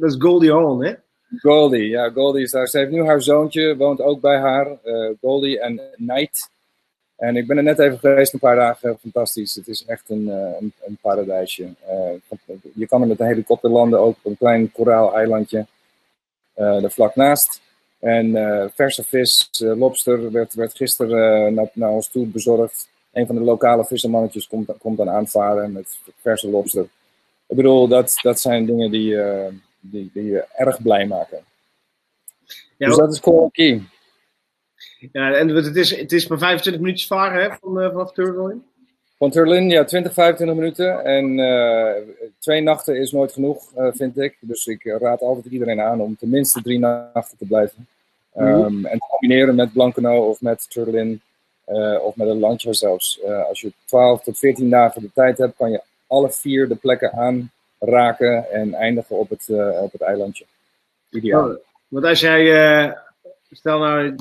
[0.00, 0.92] dat is Goldie Hawn, hè?
[1.40, 2.66] Goldie, ja, Goldie is daar.
[2.66, 4.78] Ze heeft nu haar zoontje, woont ook bij haar.
[5.20, 6.50] Goldie en Night.
[7.18, 8.98] En ik ben er net even geweest, een paar dagen.
[8.98, 9.54] Fantastisch.
[9.54, 11.62] Het is echt een, eh, een, een paradijsje.
[11.88, 15.66] Uh, je kan er met een helikopter landen, ook op een klein koraaleilandje
[16.56, 17.60] uh, er vlak naast.
[17.98, 18.32] En
[18.74, 22.88] verse vis, lobster, werd, werd gisteren naar, naar ons toe bezorgd.
[23.12, 26.88] Een van de lokale vissermannetjes komt, komt dan aanvaren met verse lobster.
[27.46, 29.16] Ik bedoel, dat, dat zijn dingen die,
[29.80, 31.44] die, die je erg blij maken.
[32.76, 33.82] Ja, dus dat is Coral Key.
[35.12, 38.64] Ja, en het is, het is maar 25 minuutjes varen hè, van, uh, vanaf Turlin?
[39.18, 41.04] Van Turlin, ja, 20, 25 minuten.
[41.04, 41.92] En uh,
[42.38, 44.36] twee nachten is nooit genoeg, uh, vind ik.
[44.40, 47.86] Dus ik raad altijd iedereen aan om tenminste drie nachten te blijven.
[48.36, 51.20] Um, En te combineren met Blankeno of met Turlin
[52.02, 53.20] of met een landje zelfs.
[53.48, 57.12] als je 12 tot 14 dagen de tijd hebt, kan je alle vier de plekken
[57.12, 59.48] aanraken en eindigen op het,
[59.80, 60.44] op het eilandje.
[61.10, 61.48] Ideaal.
[61.48, 61.56] Oh,
[61.88, 62.44] want als jij
[63.50, 64.16] Stel nou,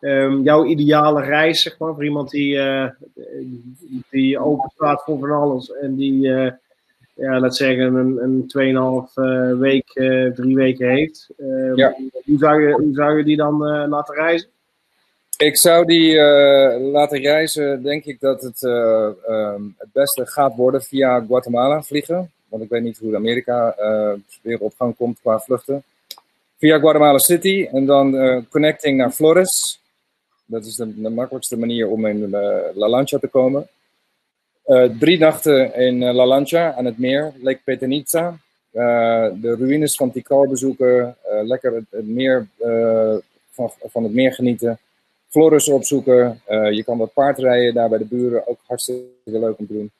[0.00, 2.60] um, jouw ideale reis, zeg maar, voor iemand die,
[4.10, 6.20] die open staat voor van alles en die,
[7.14, 9.92] ja, laat zeggen, een, een 2,5 uh, week,
[10.34, 11.28] drie weken heeft.
[11.74, 11.94] Ja.
[12.24, 13.58] hoe, zou je, hoe zou je die dan
[13.88, 14.48] laten reizen?
[15.40, 16.16] Ik zou die
[16.78, 22.30] laten reizen, denk ik dat het um, het beste gaat worden via Guatemala vliegen.
[22.48, 23.74] Want ik weet niet hoe Amerika
[24.42, 25.82] weer op gang komt qua vluchten
[26.58, 29.80] via Guatemala City en dan connecting naar Flores.
[30.46, 32.30] Dat is de, de makkelijkste manier om in
[32.74, 33.68] La Lancha te komen.
[34.98, 38.38] Drie nachten in La Lancha aan het meer, Lake Petenitza.
[38.70, 42.48] de ruïnes van Tikal bezoeken, lekker het, het meer,
[43.50, 44.78] van, van het meer genieten.
[45.30, 49.72] Flores opzoeken, je kan wat paardrijden daar bij de buren, ook hartstikke leuk om te
[49.72, 49.90] doen.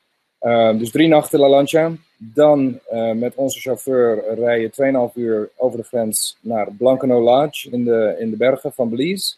[0.42, 1.92] Uh, dus drie nachten La Lancha.
[2.16, 7.70] Dan uh, met onze chauffeur rij je 2,5 uur over de grens naar Blancano Lodge
[7.70, 9.34] in de, in de bergen van Belize.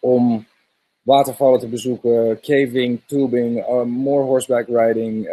[0.00, 0.46] Om
[1.02, 5.24] watervallen te bezoeken, caving, tubing, uh, more horseback riding,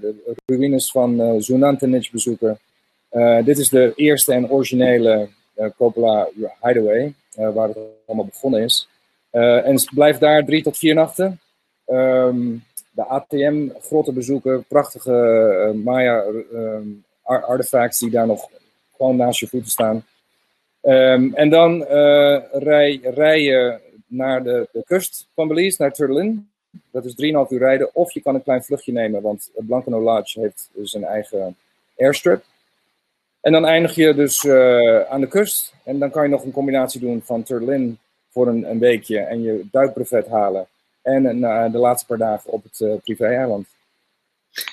[0.00, 2.58] de ruïnes van Zunantenich bezoeken.
[3.44, 5.28] dit is de eerste en originele
[5.76, 6.28] Coppola
[6.62, 8.88] Hideaway, waar het allemaal begonnen is.
[9.30, 11.40] En blijf daar drie tot vier nachten.
[11.86, 18.48] Um, de ATM-grotten bezoeken, prachtige uh, Maya-artefacts die daar nog
[18.96, 20.04] gewoon naast je voeten staan.
[20.82, 26.50] Um, en dan uh, rij, rij je naar de, de kust van Belize, naar Turlin.
[26.90, 27.94] Dat is 3,5 uur rijden.
[27.94, 31.56] Of je kan een klein vluchtje nemen, want Blancano Lodge heeft zijn eigen
[31.98, 32.44] airstrip.
[33.40, 34.48] En dan eindig je dus
[35.08, 35.74] aan de kust.
[35.84, 37.98] En dan kan je nog een combinatie doen van Turlin
[38.30, 40.66] voor een, een weekje en je duikbrevet halen.
[41.02, 43.66] En uh, de laatste paar dagen op het uh, privé-eiland.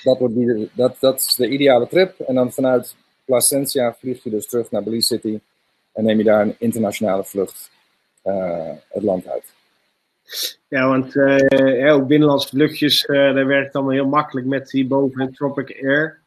[0.02, 2.20] Dat, wordt die, dat, dat is de ideale trip.
[2.20, 5.40] En dan vanuit Placentia vlieg je dus terug naar Belize City.
[5.92, 7.70] En neem je daar een internationale vlucht
[8.24, 9.44] uh, het land uit.
[10.68, 15.32] Ja, want uh, ook binnenlandse vluchtjes, uh, dat werkt allemaal heel makkelijk met die boven
[15.32, 16.18] Tropic Air.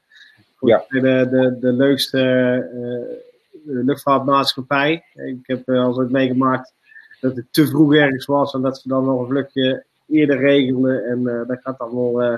[0.60, 0.86] Ja.
[0.88, 3.30] De, de, de leukste
[3.66, 5.04] luchtvaartmaatschappij.
[5.14, 6.74] Ik heb al ooit meegemaakt
[7.22, 11.06] dat het te vroeg ergens was en dat ze dan nog een vluchtje eerder regelen.
[11.06, 12.38] En uh, dat gaat dan wel uh,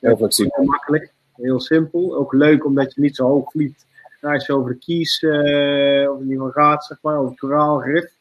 [0.00, 1.12] heel, heel makkelijk.
[1.34, 2.16] Heel simpel.
[2.16, 3.86] Ook leuk omdat je niet zo hoog vliegt.
[4.20, 7.38] Als je over de kies, uh, of in ieder geval gaat, zeg maar, over het
[7.38, 8.12] koraalrif.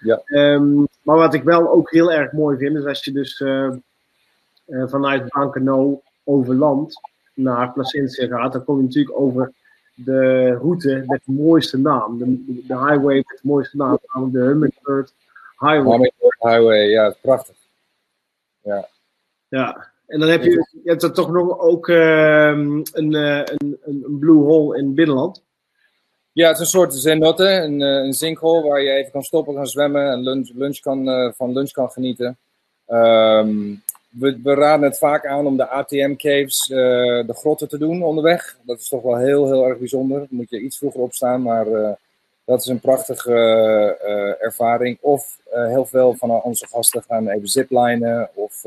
[0.00, 0.22] Ja.
[0.26, 3.44] Um, maar wat ik wel ook heel erg mooi vind, is als je dus
[4.66, 7.00] vanuit Bankeno over land
[7.34, 9.52] naar Placentia gaat, dan kom je natuurlijk over
[9.94, 12.18] de route met de mooiste naam.
[12.18, 12.24] De,
[12.66, 15.14] de highway met de mooiste naam, namelijk de Hummingbird
[15.58, 16.12] Highway.
[16.38, 17.56] Highway, ja, prachtig.
[18.62, 18.88] Ja.
[19.48, 23.78] Ja, En dan heb je, je hebt er toch nog ook ehm, een, uh, een,
[23.84, 25.42] een blue hole in het binnenland.
[26.32, 29.66] Ja, het is een soort zenotte, een, een zinkhol waar je even kan stoppen, kan
[29.66, 32.36] zwemmen en lunch, lunch kan, van lunch kan genieten.
[32.88, 38.56] Um, we, we, raden het vaak aan om de ATM-caves, de grotten te doen onderweg.
[38.62, 40.18] Dat is toch wel heel, heel erg bijzonder.
[40.18, 41.66] Dan moet je iets vroeger opstaan, maar
[42.46, 43.32] dat is een prachtige
[44.06, 44.98] uh, ervaring.
[45.00, 48.64] Of heel veel van onze gasten gaan even ziplinen of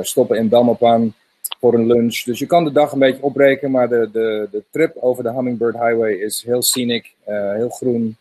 [0.00, 1.14] stoppen in Belmopan
[1.60, 2.22] voor een lunch.
[2.22, 5.32] Dus je kan de dag een beetje opbreken, maar de, de, de trip over de
[5.32, 8.16] Hummingbird Highway is heel scenic, heel groen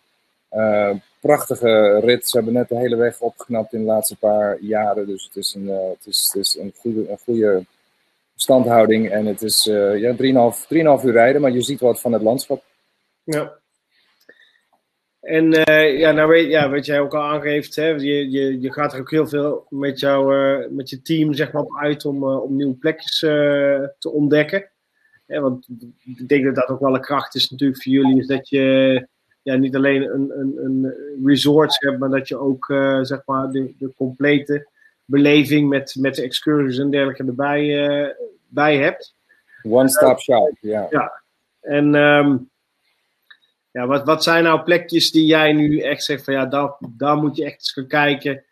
[1.19, 2.30] prachtige rit.
[2.30, 5.08] Ze hebben net de hele weg opgeknapt in de laatste paar jaren.
[5.08, 7.65] Dus het is een, het is, het is een, goede, een goede
[8.36, 9.10] standhouding.
[9.10, 10.17] En het is uh, ja, 3,5
[11.04, 12.63] uur rijden, maar je ziet wat van het landschap.
[13.23, 13.59] Ja.
[15.19, 18.73] En uh, ja, nou weet, ja, wat jij ook al aangeeft, hè, je, je, je
[18.73, 20.34] gaat er ook heel veel met, jou,
[20.73, 24.69] met je team zeg maar, op uit om, om nieuwe plekjes te ontdekken.
[25.25, 25.67] want
[26.03, 29.08] ik denk dat dat ook wel een kracht is natuurlijk voor jullie, is dat je
[29.41, 30.93] ja, niet alleen een, een, een
[31.25, 32.65] resort hebt, maar dat je ook
[33.01, 34.67] zeg maar de, de complete
[35.05, 38.15] beleving met, met de excursies en dergelijke erbij
[38.47, 39.15] bij hebt.
[39.63, 40.88] One-stop shop, ja.
[40.89, 41.21] Ja,
[41.62, 42.49] en um,
[43.88, 47.36] wat, wat zijn nou plekjes die jij nu echt zegt van ja, daar, daar moet
[47.36, 48.44] je echt eens kijken,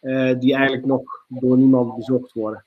[0.00, 2.64] uh, die eigenlijk nog door niemand bezocht worden?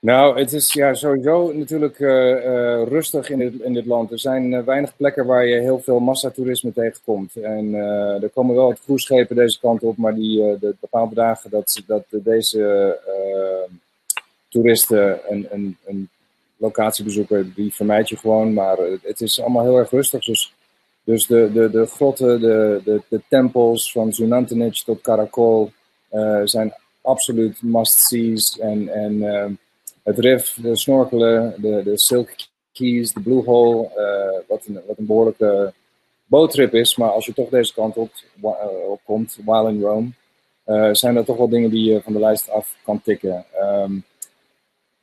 [0.00, 4.10] Nou, het is ja, sowieso natuurlijk uh, uh, rustig in dit, in dit land.
[4.10, 7.36] Er zijn weinig plekken waar je heel veel massatoerisme tegenkomt.
[7.36, 7.74] En
[8.22, 12.04] er komen wel wat cruiseschepen deze kant op, maar die de bepaalde dagen dat, dat
[12.10, 12.98] deze
[14.48, 16.08] toeristen een, een, een
[16.56, 18.52] locatie bezoeken, die vermijd je gewoon.
[18.52, 20.24] Maar het is allemaal heel erg rustig.
[20.24, 20.54] Dus,
[21.04, 25.72] dus de, de, de grotten, de, de, de tempels van Zunantanich tot Karakol
[26.44, 28.58] zijn absoluut must-sees.
[28.58, 29.58] En, en
[30.02, 32.30] het rif, de snorkelen, de, de Silk
[32.72, 35.72] Keys, de Blue Hole, uh, wat, een, wat een behoorlijke
[36.26, 36.96] boottrip is.
[36.96, 38.10] Maar als je toch deze kant op,
[39.04, 40.10] komt, while in Rome,
[40.94, 43.44] zijn er toch wel dingen die je van de lijst af kan tikken.
[43.62, 44.04] Um,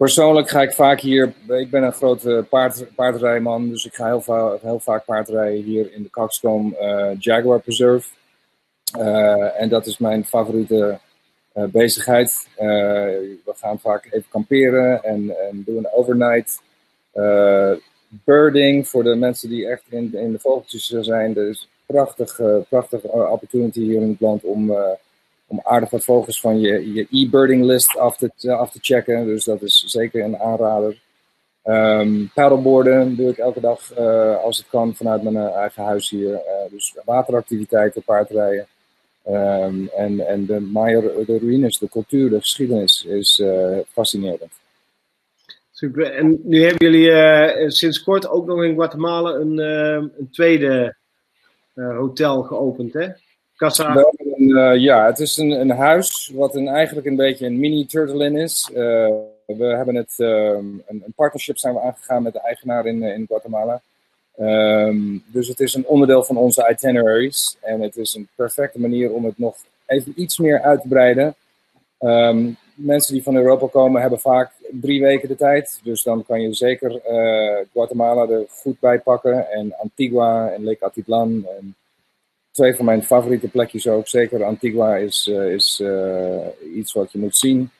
[0.02, 4.60] persoonlijk ga ik vaak hier, ik ben een grote paard, paardrijman, dus ik ga heel,
[4.62, 6.76] heel vaak paardrijden hier in de Coxcomb
[7.20, 8.10] Jaguar Preserve.
[9.58, 11.00] en dat is mijn favoriete
[11.56, 12.48] uh, bezigheid.
[12.56, 16.62] We gaan vaak even kamperen en, en doen overnight.
[18.08, 21.34] Birding voor de mensen die echt in, in de vogeltjes zijn.
[21.34, 24.76] Dus prachtig, prachtig opportunity hier in het land om,
[25.52, 29.26] om aardig wat vogels van je, e-birding list af te, af te checken.
[29.26, 31.02] Dus dat is zeker een aanrader.
[31.66, 33.96] Um, paddleboarden doe ik elke dag
[34.44, 36.42] als het kan vanuit mijn eigen huis hier.
[36.70, 38.68] dus wateractiviteiten, paardrijden.
[39.28, 43.44] Um, en, en de Maya, de ruïnes, de cultuur, de geschiedenis is
[43.88, 44.52] fascinerend.
[45.72, 46.14] Super.
[46.14, 50.96] En nu hebben jullie sinds kort ook nog in Guatemala een, een tweede
[51.74, 53.08] hotel geopend, hè?
[54.38, 58.38] Een, ja, het is een, een huis wat eigenlijk een beetje een mini Turtle Inn
[58.38, 58.70] is.
[59.46, 63.82] we hebben het, um, een, partnership zijn we aangegaan met de eigenaar in, in Guatemala.
[64.40, 67.58] Um, dus het is een onderdeel van onze itineraries.
[67.62, 71.36] En het is een perfecte manier om het nog even iets meer uit te breiden.
[72.00, 75.80] Um, mensen die van Europa komen hebben vaak drie weken de tijd.
[75.84, 77.02] Dus dan kan je zeker
[77.74, 79.52] Guatemala er goed bij pakken.
[79.52, 81.46] En Antigua en Lake Atitlan.
[81.58, 81.76] En
[82.52, 84.08] twee van mijn favoriete plekjes ook.
[84.08, 87.72] Zeker Antigua is, uh, is uh, iets wat je moet zien.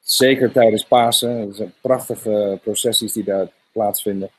[0.00, 1.36] Zeker tijdens Pasen.
[1.36, 4.30] Het zijn prachtige processies die daar plaatsvinden.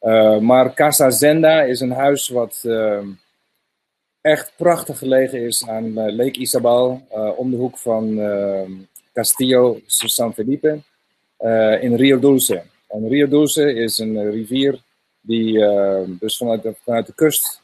[0.00, 2.64] Uh, maar Casa Zenda is een huis wat
[4.20, 8.20] echt prachtig gelegen is aan Lake Isabel, om de hoek van
[9.12, 10.82] Castillo San Felipe
[11.80, 12.62] in Rio Dulce.
[12.88, 14.82] En Rio Dulce is een rivier
[15.20, 15.58] die
[16.18, 17.60] dus vanuit de, vanuit de kust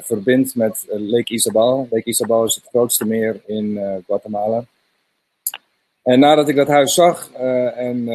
[0.00, 1.88] verbindt met Lake Isabel.
[1.90, 4.64] Lake Isabel is het grootste meer in Guatemala.
[6.02, 7.32] En nadat ik dat huis zag
[7.74, 8.08] en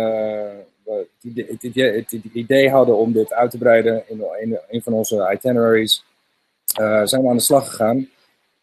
[0.84, 4.04] het idee, idee hadden om dit uit te breiden
[4.40, 6.04] in een van onze itineraries,
[7.04, 8.10] zijn we aan de slag gegaan.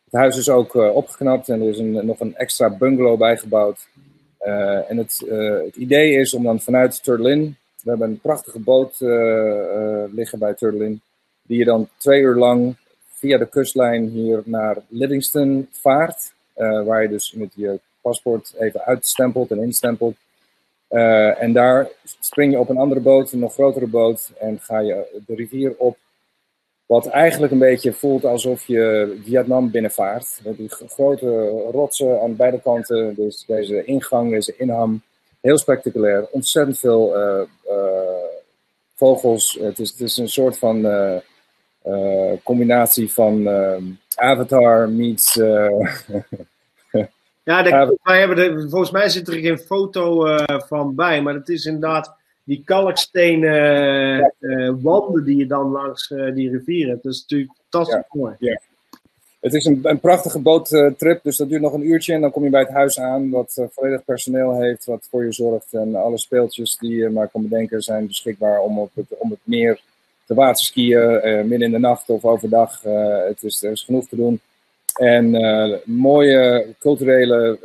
[0.05, 3.89] Het huis is ook opgeknapt en er is een, nog een extra bungalow bijgebouwd.
[4.89, 5.25] En het,
[5.65, 8.97] het, idee is om dan vanuit Turtlin, we hebben een prachtige boot
[10.13, 11.01] liggen bij Turtlin,
[11.49, 12.77] die je dan twee uur lang
[13.13, 16.33] via de kustlijn hier naar Livingston vaart.
[16.55, 20.17] waar je dus met je paspoort even uitstempelt en instempelt.
[20.91, 21.89] Uh, en daar
[22.21, 25.75] spring je op een andere boot, een nog grotere boot, en ga je de rivier
[25.79, 25.97] op.
[26.87, 30.41] Wat eigenlijk een beetje voelt alsof je Vietnam binnenvaart.
[30.45, 33.15] Met die grote rotsen aan beide kanten.
[33.15, 35.03] Dus deze ingang, deze inham.
[35.41, 36.29] Heel spectaculair.
[36.31, 37.43] Ontzettend veel uh,
[38.95, 39.59] vogels.
[39.61, 40.87] Het is, het is een soort van
[42.43, 43.49] combinatie van
[44.15, 45.35] Avatar meets.
[47.45, 51.23] ja, de, wij hebben de, volgens mij zit er geen foto van bij.
[51.23, 54.35] Maar het is inderdaad die kalkstenen
[54.81, 57.03] wanden die je dan langs die rivier hebt.
[57.03, 58.19] Dat is natuurlijk fantastisch ja.
[58.21, 58.35] mooi.
[58.39, 58.61] Ja.
[59.41, 62.45] Het is een, een prachtige boottrip, dus dat duurt nog een uurtje en dan kom
[62.45, 65.73] je bij het huis aan, wat uh, volledig personeel heeft, wat voor je zorgt.
[65.73, 69.39] En alle speeltjes die je maar kan bedenken zijn beschikbaar om op het, om het
[69.43, 69.81] meer
[70.29, 72.83] te waterskiën, midden in de nacht of overdag.
[73.29, 74.41] het is, er is genoeg te doen.
[74.93, 75.31] En
[75.85, 77.59] mooie culturele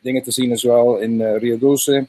[0.00, 2.08] dingen te zien, zowel in Rio Dulce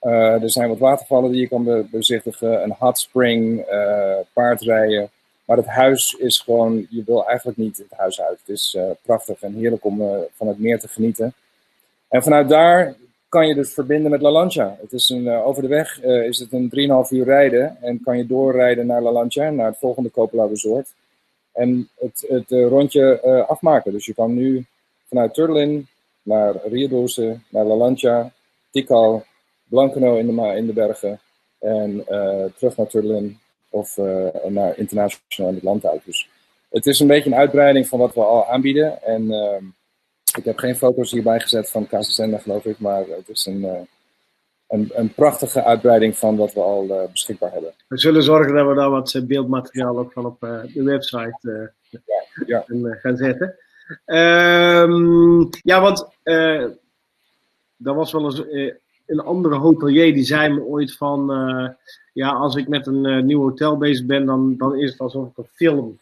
[0.00, 3.64] er zijn wat watervallen die je kan bezichtigen, een hot spring,
[4.32, 5.10] paardrijden.
[5.44, 8.38] Maar het huis is gewoon, je wil eigenlijk niet het huis uit.
[8.38, 11.34] Het is prachtig en heerlijk om van het meer te genieten.
[12.08, 12.94] En vanuit daar
[13.30, 14.76] kan je dus verbinden met La Lancha.
[14.80, 16.70] Het is een, over de weg is het een
[17.06, 20.94] 3,5 uur rijden en kan je doorrijden naar La Lancha, naar het volgende Coppola Resort.
[21.52, 23.92] En het, het rondje afmaken.
[23.92, 24.64] Dus je kan nu
[25.08, 25.86] vanuit Turlin
[26.22, 27.06] naar Rio
[27.48, 28.32] naar La Lancha,
[28.70, 29.24] Tikal,
[29.64, 31.20] Blankeno in de, in de bergen
[31.58, 32.04] en
[32.56, 33.38] terug naar Turlin
[33.68, 33.96] of
[34.48, 36.04] naar internationaal in het land uit.
[36.04, 36.28] Dus
[36.70, 39.02] het is een beetje een uitbreiding van wat we al aanbieden.
[39.02, 39.56] En uh,
[40.36, 43.80] ik heb geen foto's hierbij gezet van Casasenda, geloof ik, maar het is een, uh,
[44.68, 47.72] een, een, prachtige uitbreiding van wat we al beschikbaar hebben.
[47.88, 51.72] We zullen zorgen dat we daar wat beeldmateriaal ook van op de website
[52.46, 52.94] ja, ja.
[52.94, 53.54] gaan zetten.
[54.06, 56.08] Um, ja, want
[57.76, 58.42] dat was wel eens
[59.10, 61.68] een andere hotelier die zei me ooit van, uh,
[62.12, 65.28] ja, als ik met een uh, nieuw hotel bezig ben, dan, dan is het alsof
[65.30, 65.98] ik een film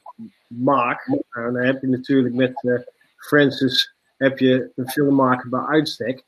[0.46, 1.06] maak.
[1.06, 2.82] Uh, dan heb je natuurlijk met
[3.16, 6.24] Francis heb je een filmmaker bij uitstek.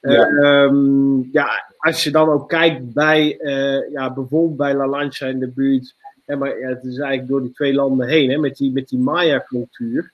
[0.00, 0.28] Ja.
[0.64, 3.38] Um, ja, als je dan ook kijkt bij,
[3.90, 7.42] ja, bijvoorbeeld bij La Lancha in de buurt, hè, maar ja, het is eigenlijk door
[7.42, 10.12] die twee landen heen, hè, met die, met die Maya-cultuur.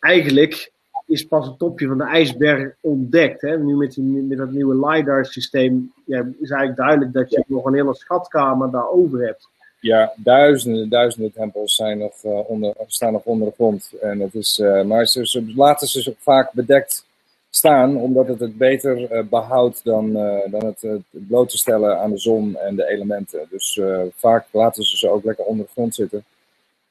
[0.00, 0.72] Eigenlijk
[1.06, 3.40] is pas het topje van de ijsberg ontdekt.
[3.40, 3.58] Hè?
[3.58, 7.74] Nu met, die, met dat nieuwe LiDAR-systeem ja, is eigenlijk duidelijk dat je nog een
[7.74, 9.48] hele schatkamer daarover hebt.
[9.80, 13.92] Ja, duizenden, duizenden tempels zijn uh, onder, staan nog onder de grond.
[14.00, 17.06] En het is, uh, maar ze, laten ze vaak bedekt
[17.50, 20.12] staan, omdat het het beter uh, behoudt dan,
[20.50, 23.46] dan het, het bloot te stellen aan de zon en de elementen.
[23.50, 23.80] Dus
[24.14, 26.24] vaak laten ze ze ook lekker onder de grond zitten.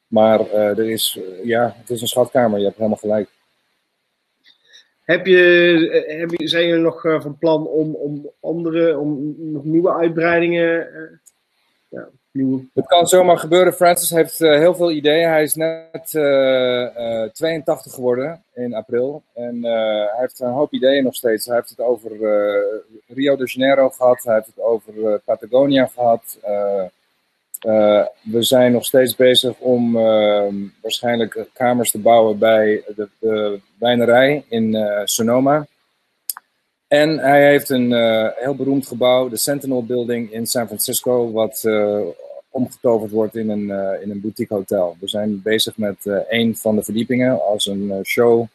[0.08, 3.30] Maar er is, ja, het is een schatkamer, je hebt helemaal gelijk.
[5.08, 9.36] Heb je, eh, heb je, zijn jullie nog eh, van plan om, om andere, om
[9.38, 10.88] nog nieuwe uitbreidingen?
[11.90, 12.10] Ja,
[12.74, 13.74] Het kan zomaar gebeuren.
[13.74, 15.30] Francis heeft uh, heel veel ideeën.
[15.30, 19.24] Hij is net uh, 82 geworden in april.
[19.34, 21.46] En hij heeft een hoop ideeën nog steeds.
[21.46, 22.12] Hij heeft het over
[23.08, 24.24] Rio de Janeiro gehad.
[24.24, 26.38] Hij heeft het over Patagonia gehad.
[28.22, 30.44] We zijn nog steeds bezig om uh,
[30.82, 35.68] waarschijnlijk kamers te bouwen bij de, de wijnerij in Sonoma.
[36.88, 37.94] En hij heeft een
[38.36, 41.64] heel beroemd gebouw, de Sentinel Building in San Francisco, wat
[42.58, 43.70] omgetoverd wordt in een,
[44.02, 44.96] in een boutique hotel.
[45.00, 45.98] We zijn bezig met
[46.30, 48.46] een van de verdiepingen als een show,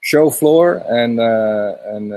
[0.00, 0.74] showfloor.
[0.74, 1.18] En,
[1.84, 2.08] en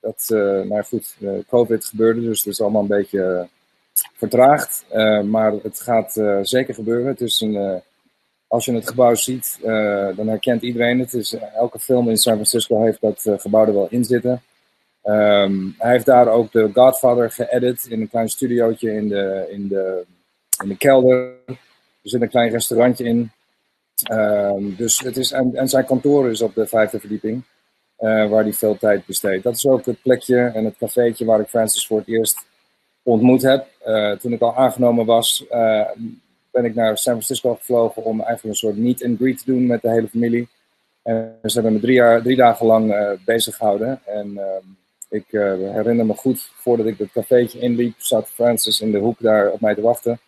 [0.00, 0.26] dat,
[0.68, 1.16] nou goed,
[1.48, 3.48] COVID gebeurde, dus het is allemaal een beetje
[4.14, 4.84] vertraagd.
[4.94, 7.06] Uh, maar het gaat uh, zeker gebeuren.
[7.06, 7.74] Het is een, uh,
[8.46, 9.58] als je het gebouw ziet,
[10.16, 11.38] dan herkent iedereen het.
[11.54, 14.42] Elke film in San Francisco heeft dat gebouw er wel in zitten.
[15.04, 19.68] Um, hij heeft daar ook de Godfather geëdit in een klein studiootje in de, in
[19.68, 20.04] de,
[20.62, 21.36] in de kelder.
[21.46, 21.56] Er
[22.02, 23.30] zit een klein restaurantje in.
[24.12, 27.42] Um, dus het is, en, zijn kantoor is op de vijfde verdieping,
[27.96, 29.42] waar hij veel tijd besteedt.
[29.42, 32.44] Dat is ook het plekje en het cafeetje waar ik Francis voor het eerst
[33.02, 33.66] ontmoet heb.
[33.86, 35.88] Uh, toen ik al aangenomen was, uh,
[36.50, 39.66] ben ik naar San Francisco gevlogen om eigenlijk een soort meet and greet te doen
[39.66, 40.48] met de hele familie.
[41.02, 44.00] En ze hebben me drie, drie dagen lang bezig gehouden.
[44.04, 44.40] En
[45.08, 49.50] ik herinner me goed, voordat ik het cafeetje inliep, zat Francis in de hoek daar
[49.50, 50.20] op mij te wachten.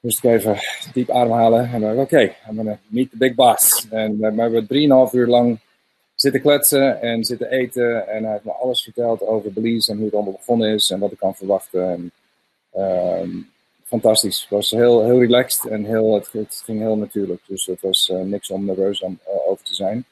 [0.00, 0.58] Moest ik even
[0.92, 3.86] diep ademhalen en dacht oké, okay, I'm gonna meet the big boss.
[3.90, 5.58] En we hebben drieënhalf uur lang
[6.14, 8.08] zitten kletsen en zitten eten.
[8.08, 10.98] En hij heeft me alles verteld over Belize en hoe het allemaal begonnen is en
[10.98, 11.90] wat ik kan verwachten.
[11.90, 12.12] En,
[12.76, 13.44] uh,
[13.84, 14.40] fantastisch.
[14.40, 17.42] Het was heel, heel relaxed en heel, het, ging heel natuurlijk.
[17.46, 20.04] Dus het was uh, niks om nerveus om, uh, over te zijn.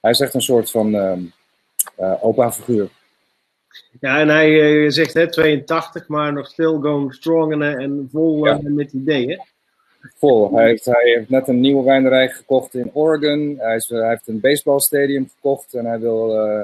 [0.00, 2.90] Hij is echt een soort van uh, opa figuur.
[4.00, 8.58] Ja, en hij zegt hè, 82, maar nog still going strong en, en vol ja.
[8.62, 9.40] met ideeën.
[10.18, 10.56] vol.
[10.56, 13.54] Hij heeft, hij heeft net een nieuwe wijnrij gekocht in Oregon.
[13.58, 16.60] Hij, is, hij heeft een baseballstadium gekocht en hij wil uh,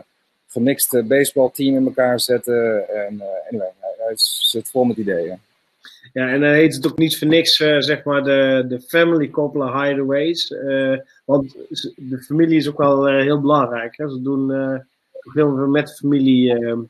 [0.48, 2.88] gemixte baseballteam in elkaar zetten.
[2.88, 5.38] En uh, anyway, hij, hij, zit vol met ideeën.
[6.12, 9.28] Ja, en dan heet het ook niet voor niks, uh, zeg maar, de, de family
[9.28, 10.48] couple hideaways.
[11.24, 11.56] want
[11.96, 13.96] de familie is ook wel heel belangrijk.
[13.96, 14.08] Hè?
[14.08, 14.82] Ze doen
[15.22, 16.88] veel met de familie.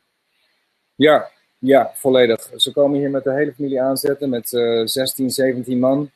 [1.04, 1.12] Ehm.
[1.12, 2.50] Ja, ja, volledig.
[2.56, 6.10] Ze komen hier met de hele familie aanzetten, met uh, 16, 17 man.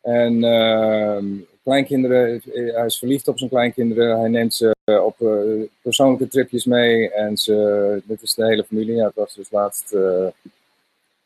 [0.00, 4.20] En uh, kleinkinderen, hij is verliefd op zijn kleinkinderen.
[4.20, 7.12] Hij neemt ze op uh, persoonlijke tripjes mee.
[7.12, 8.94] En ze, dit is de hele familie.
[8.94, 9.96] Ja, het was dus laatst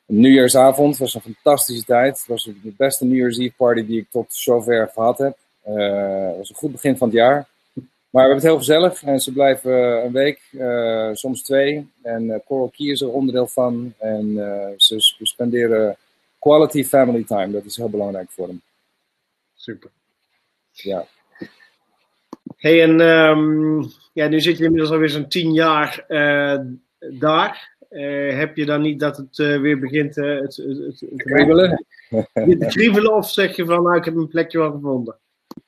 [0.06, 0.90] nieuwjaarsavond.
[0.90, 2.18] Het was een fantastische tijd.
[2.18, 5.36] Het was de beste New Year's Eve party die ik tot zover gehad heb.
[5.62, 7.48] Het was een goed begin van het jaar.
[8.12, 11.90] Maar we hebben het heel gezellig en ze blijven een week, uh, soms twee.
[12.02, 13.94] En uh, Coral Key is er onderdeel van.
[13.98, 15.96] En uh, ze spenderen
[16.38, 17.52] quality family time.
[17.52, 18.60] Dat is heel belangrijk voor hem.
[19.54, 19.90] Super.
[20.72, 21.06] Ja.
[22.56, 26.04] Hey, en um, ja, nu zit je inmiddels alweer zo'n tien jaar
[26.98, 27.76] daar.
[28.34, 31.84] heb je dan niet dat het weer begint het, het, het, het kriebelen?
[32.34, 33.14] te kriebelen?
[33.14, 35.16] Of zeg je van, nou, ik heb een plekje wel gevonden?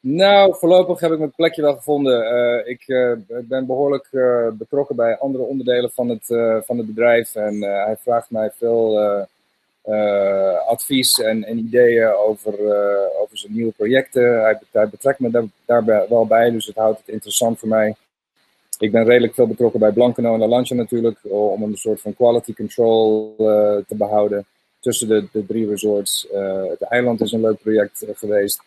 [0.06, 2.34] Nou, voorlopig heb ik mijn plekje wel gevonden.
[2.34, 6.26] Uh, ik uh, ben behoorlijk uh, betrokken bij andere onderdelen van het,
[6.66, 7.34] van het bedrijf.
[7.34, 8.98] En hij vraagt mij veel
[10.66, 12.54] advies en, en, ideeën over,
[13.18, 14.42] over zijn nieuwe projecten.
[14.70, 17.94] Hij, betrekt me daar, wel bij, dus het houdt het interessant voor mij.
[18.78, 22.14] Ik ben redelijk veel betrokken bij Blankeno en La Lancha natuurlijk, om een soort van
[22.14, 23.34] quality control
[23.88, 24.46] te behouden
[24.80, 26.28] tussen de, de drie resorts.
[26.68, 28.62] het eiland is een leuk project geweest.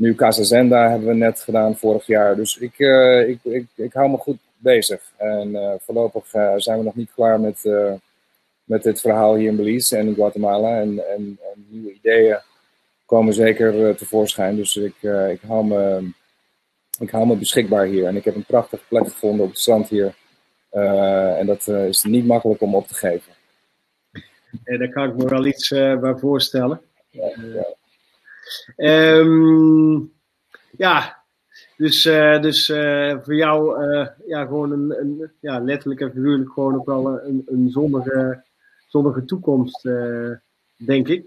[0.00, 2.36] Nu Casa Zenda hebben we net gedaan vorig jaar.
[2.36, 5.02] Dus ik, uh, ik, ik, ik hou me goed bezig.
[5.16, 7.70] En uh, voorlopig uh, zijn we nog niet klaar met,
[8.64, 10.80] met dit verhaal hier in Belize en in Guatemala.
[10.80, 12.38] En, en, en nieuwe ideeën
[13.06, 14.56] komen zeker tevoorschijn.
[14.56, 14.94] Dus ik,
[15.30, 16.10] ik, hou me,
[16.98, 18.06] ik hou me beschikbaar hier.
[18.06, 20.14] En ik heb een prachtige plek gevonden op het strand hier.
[21.38, 23.32] en dat is niet makkelijk om op te geven.
[24.64, 26.80] En daar kan ik me wel iets bij voorstellen.
[27.10, 27.78] Ja, ja.
[28.76, 30.12] Um,
[30.76, 31.20] ja,
[31.76, 36.52] dus, uh, dus uh, voor jou uh, ja, gewoon een, een, ja, letterlijk en figuurlijk
[36.52, 38.42] gewoon ook wel een, een zonnige,
[38.88, 39.88] zonnige toekomst,
[40.76, 41.24] denk ik.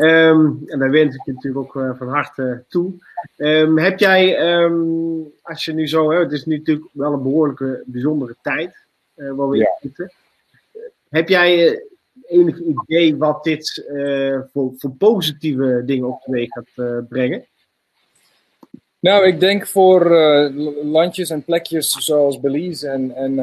[0.00, 2.92] Um, en daar wens ik je natuurlijk ook van harte toe.
[3.36, 4.38] Um, heb jij,
[5.42, 8.76] als je nu zo, hè, het is nu natuurlijk wel een behoorlijke bijzondere tijd
[9.14, 9.64] waar we ja.
[9.64, 10.12] in zitten.
[11.08, 11.82] Heb jij
[12.26, 17.44] enig idee wat dit uh, voor, voor, positieve dingen op de weg gaat uh, brengen?
[19.00, 20.50] Nou, ik denk voor uh,
[20.84, 23.38] landjes en plekjes zoals Belize en, en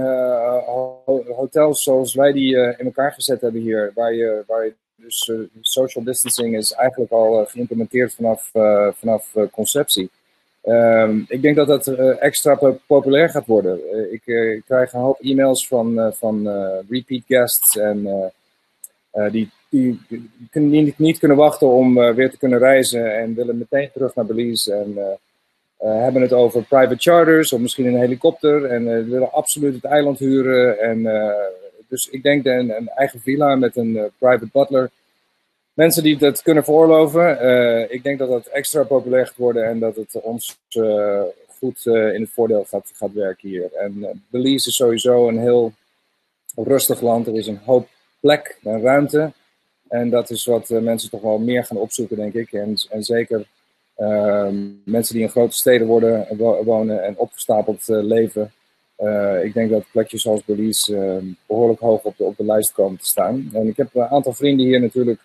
[1.35, 6.03] hotels zoals wij die in elkaar gezet hebben hier, waar je, waar je dus social
[6.03, 8.49] distancing is eigenlijk al geïmplementeerd vanaf,
[8.95, 10.09] vanaf conceptie.
[10.63, 11.87] Um, ik denk dat dat
[12.19, 13.79] extra populair gaat worden.
[14.11, 16.47] ik krijg een hoop e-mails van, van
[16.89, 18.31] repeat guests en
[19.31, 19.99] die, die,
[20.97, 24.73] niet kunnen wachten om uh, weer te kunnen reizen en willen meteen terug naar Belize.
[24.73, 28.65] En uh, hebben het over private charters of misschien een helikopter.
[28.65, 30.79] En willen absoluut het eiland huren.
[30.79, 31.07] En,
[31.87, 34.89] dus ik denk een, een eigen villa met een private butler.
[35.73, 37.29] Mensen die dat kunnen veroorloven.
[37.91, 40.57] ik denk dat dat extra populair gaat worden en dat het ons
[41.59, 43.73] goed in het voordeel gaat, gaat werken hier.
[43.73, 45.73] En Belize is sowieso een heel
[46.55, 47.27] rustig land.
[47.27, 47.87] Er is een hoop
[48.19, 49.31] plek en ruimte.
[49.87, 52.51] En dat is wat uh, mensen toch wel meer gaan opzoeken, denk ik.
[52.51, 53.47] En, en zeker
[53.97, 54.47] uh,
[54.83, 55.87] mensen die in grote steden
[56.65, 58.51] wonen en opgestapeld uh, leven.
[58.95, 62.99] Eh, ik denk dat plekjes zoals Belize behoorlijk hoog op de, op de lijst komen
[62.99, 63.49] te staan.
[63.53, 65.19] En ik heb een aantal vrienden hier natuurlijk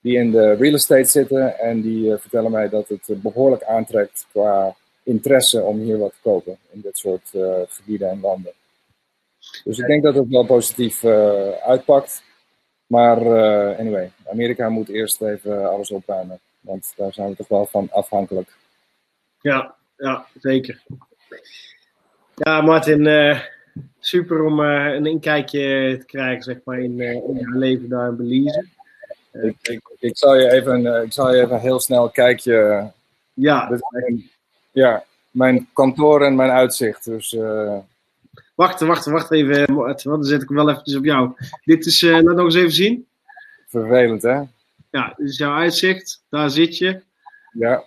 [0.00, 1.58] die in de real estate zitten.
[1.58, 6.58] En die vertellen mij dat het behoorlijk aantrekt qua interesse om hier wat te kopen
[6.70, 7.30] in dit soort
[7.68, 8.52] gebieden en landen.
[9.64, 11.04] Dus ik denk dat het wel positief
[11.64, 12.22] uitpakt.
[12.88, 16.40] Maar uh, anyway, Amerika moet eerst even alles opruimen.
[16.60, 18.56] Want daar zijn we toch wel van afhankelijk.
[19.40, 20.82] Ja, ja zeker.
[22.34, 23.40] Ja, Martin, uh,
[23.98, 28.16] super om uh, een inkijkje te krijgen zeg maar, in, in je leven daar in
[28.16, 28.66] Belize.
[29.32, 32.90] Ik, ik, ik, zal je even, ik zal je even heel snel een kijkje.
[33.34, 33.78] Ja.
[33.90, 34.30] Mijn,
[34.70, 37.04] ja, mijn kantoor en mijn uitzicht.
[37.04, 37.36] Dus
[38.58, 39.74] Wacht, wacht, wacht even.
[40.02, 41.32] Dan zet ik hem wel eventjes op jou.
[41.64, 43.06] Dit is, uh, laat nog eens even zien.
[43.66, 44.42] Vervelend, hè?
[44.90, 46.24] Ja, dit is jouw uitzicht.
[46.28, 47.02] Daar zit je.
[47.52, 47.84] Ja.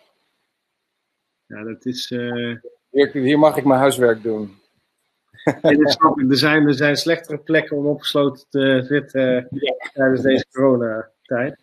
[1.45, 2.11] Ja, dat is...
[2.11, 2.55] Uh...
[2.89, 4.59] Hier, hier, mag ik mijn huiswerk doen.
[5.61, 6.29] Nee, dat snap ik.
[6.29, 9.75] Er zijn, er zijn slechtere plekken om opgesloten te zitten ja.
[9.93, 11.59] tijdens deze coronatijd.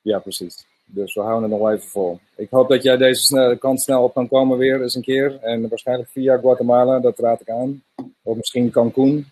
[0.00, 0.66] Ja, precies.
[0.84, 2.20] Dus we houden het nog even vol.
[2.36, 5.38] Ik hoop dat jij deze snel, kant snel op kan komen weer eens een keer.
[5.40, 7.82] En waarschijnlijk via Guatemala, dat raad ik aan.
[8.22, 9.26] Of misschien Cancun.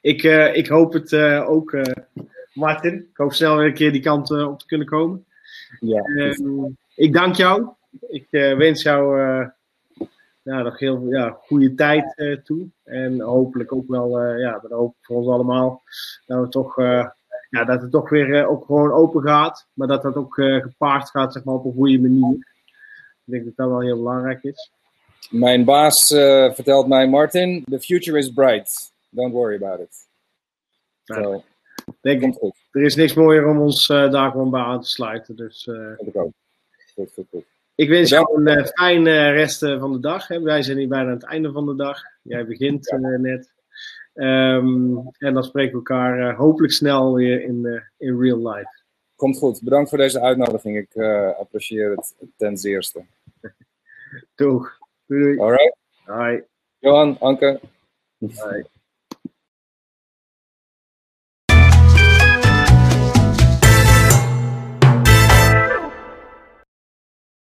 [0.00, 1.82] Ik, uh, ik hoop het uh, ook, uh,
[2.52, 2.94] Martin.
[2.94, 5.26] Ik hoop snel weer een keer die kant op te kunnen komen.
[5.80, 6.64] Ja, ehm,
[6.94, 7.68] ik dank jou.
[8.08, 9.20] Ik wens jou
[10.42, 12.68] ja, nog heel ja, goede tijd toe.
[12.84, 15.82] En hopelijk ook wel, ja, dat hoop voor ons allemaal,
[16.26, 16.76] dat we toch
[17.50, 19.68] ja, dat het toch weer ook gewoon open gaat.
[19.72, 22.36] Maar dat dat ook gepaard gaat zeg maar, op een goede manier.
[23.24, 24.72] Ik denk dat dat wel heel belangrijk is.
[25.28, 28.92] Mijn baas uh, vertelt mij, Martin, the future is bright.
[29.10, 30.06] Don't worry about it.
[31.04, 31.42] So,
[32.00, 32.56] denk goed.
[32.70, 35.36] Er is niks mooier om ons uh, daar gewoon bij aan te sluiten.
[35.36, 36.32] Dus, uh, ik ook.
[36.94, 37.44] Goed, goed, goed.
[37.74, 40.28] Ik wens jou een fijne rest van de dag.
[40.28, 40.40] Hè.
[40.40, 42.00] Wij zijn hier bijna aan het einde van de dag.
[42.22, 42.98] Jij begint ja.
[42.98, 43.52] net.
[44.14, 48.82] Um, en dan spreken we elkaar hopelijk snel weer in, in real life.
[49.16, 49.62] Komt goed.
[49.62, 50.76] Bedankt voor deze uitnodiging.
[50.76, 51.02] Ik
[51.38, 53.04] apprecieer het ten zeerste.
[54.34, 54.78] Doeg.
[55.38, 55.70] All right.
[56.08, 56.42] All right.
[56.84, 57.60] Go on, Anke.
[58.40, 58.64] All right.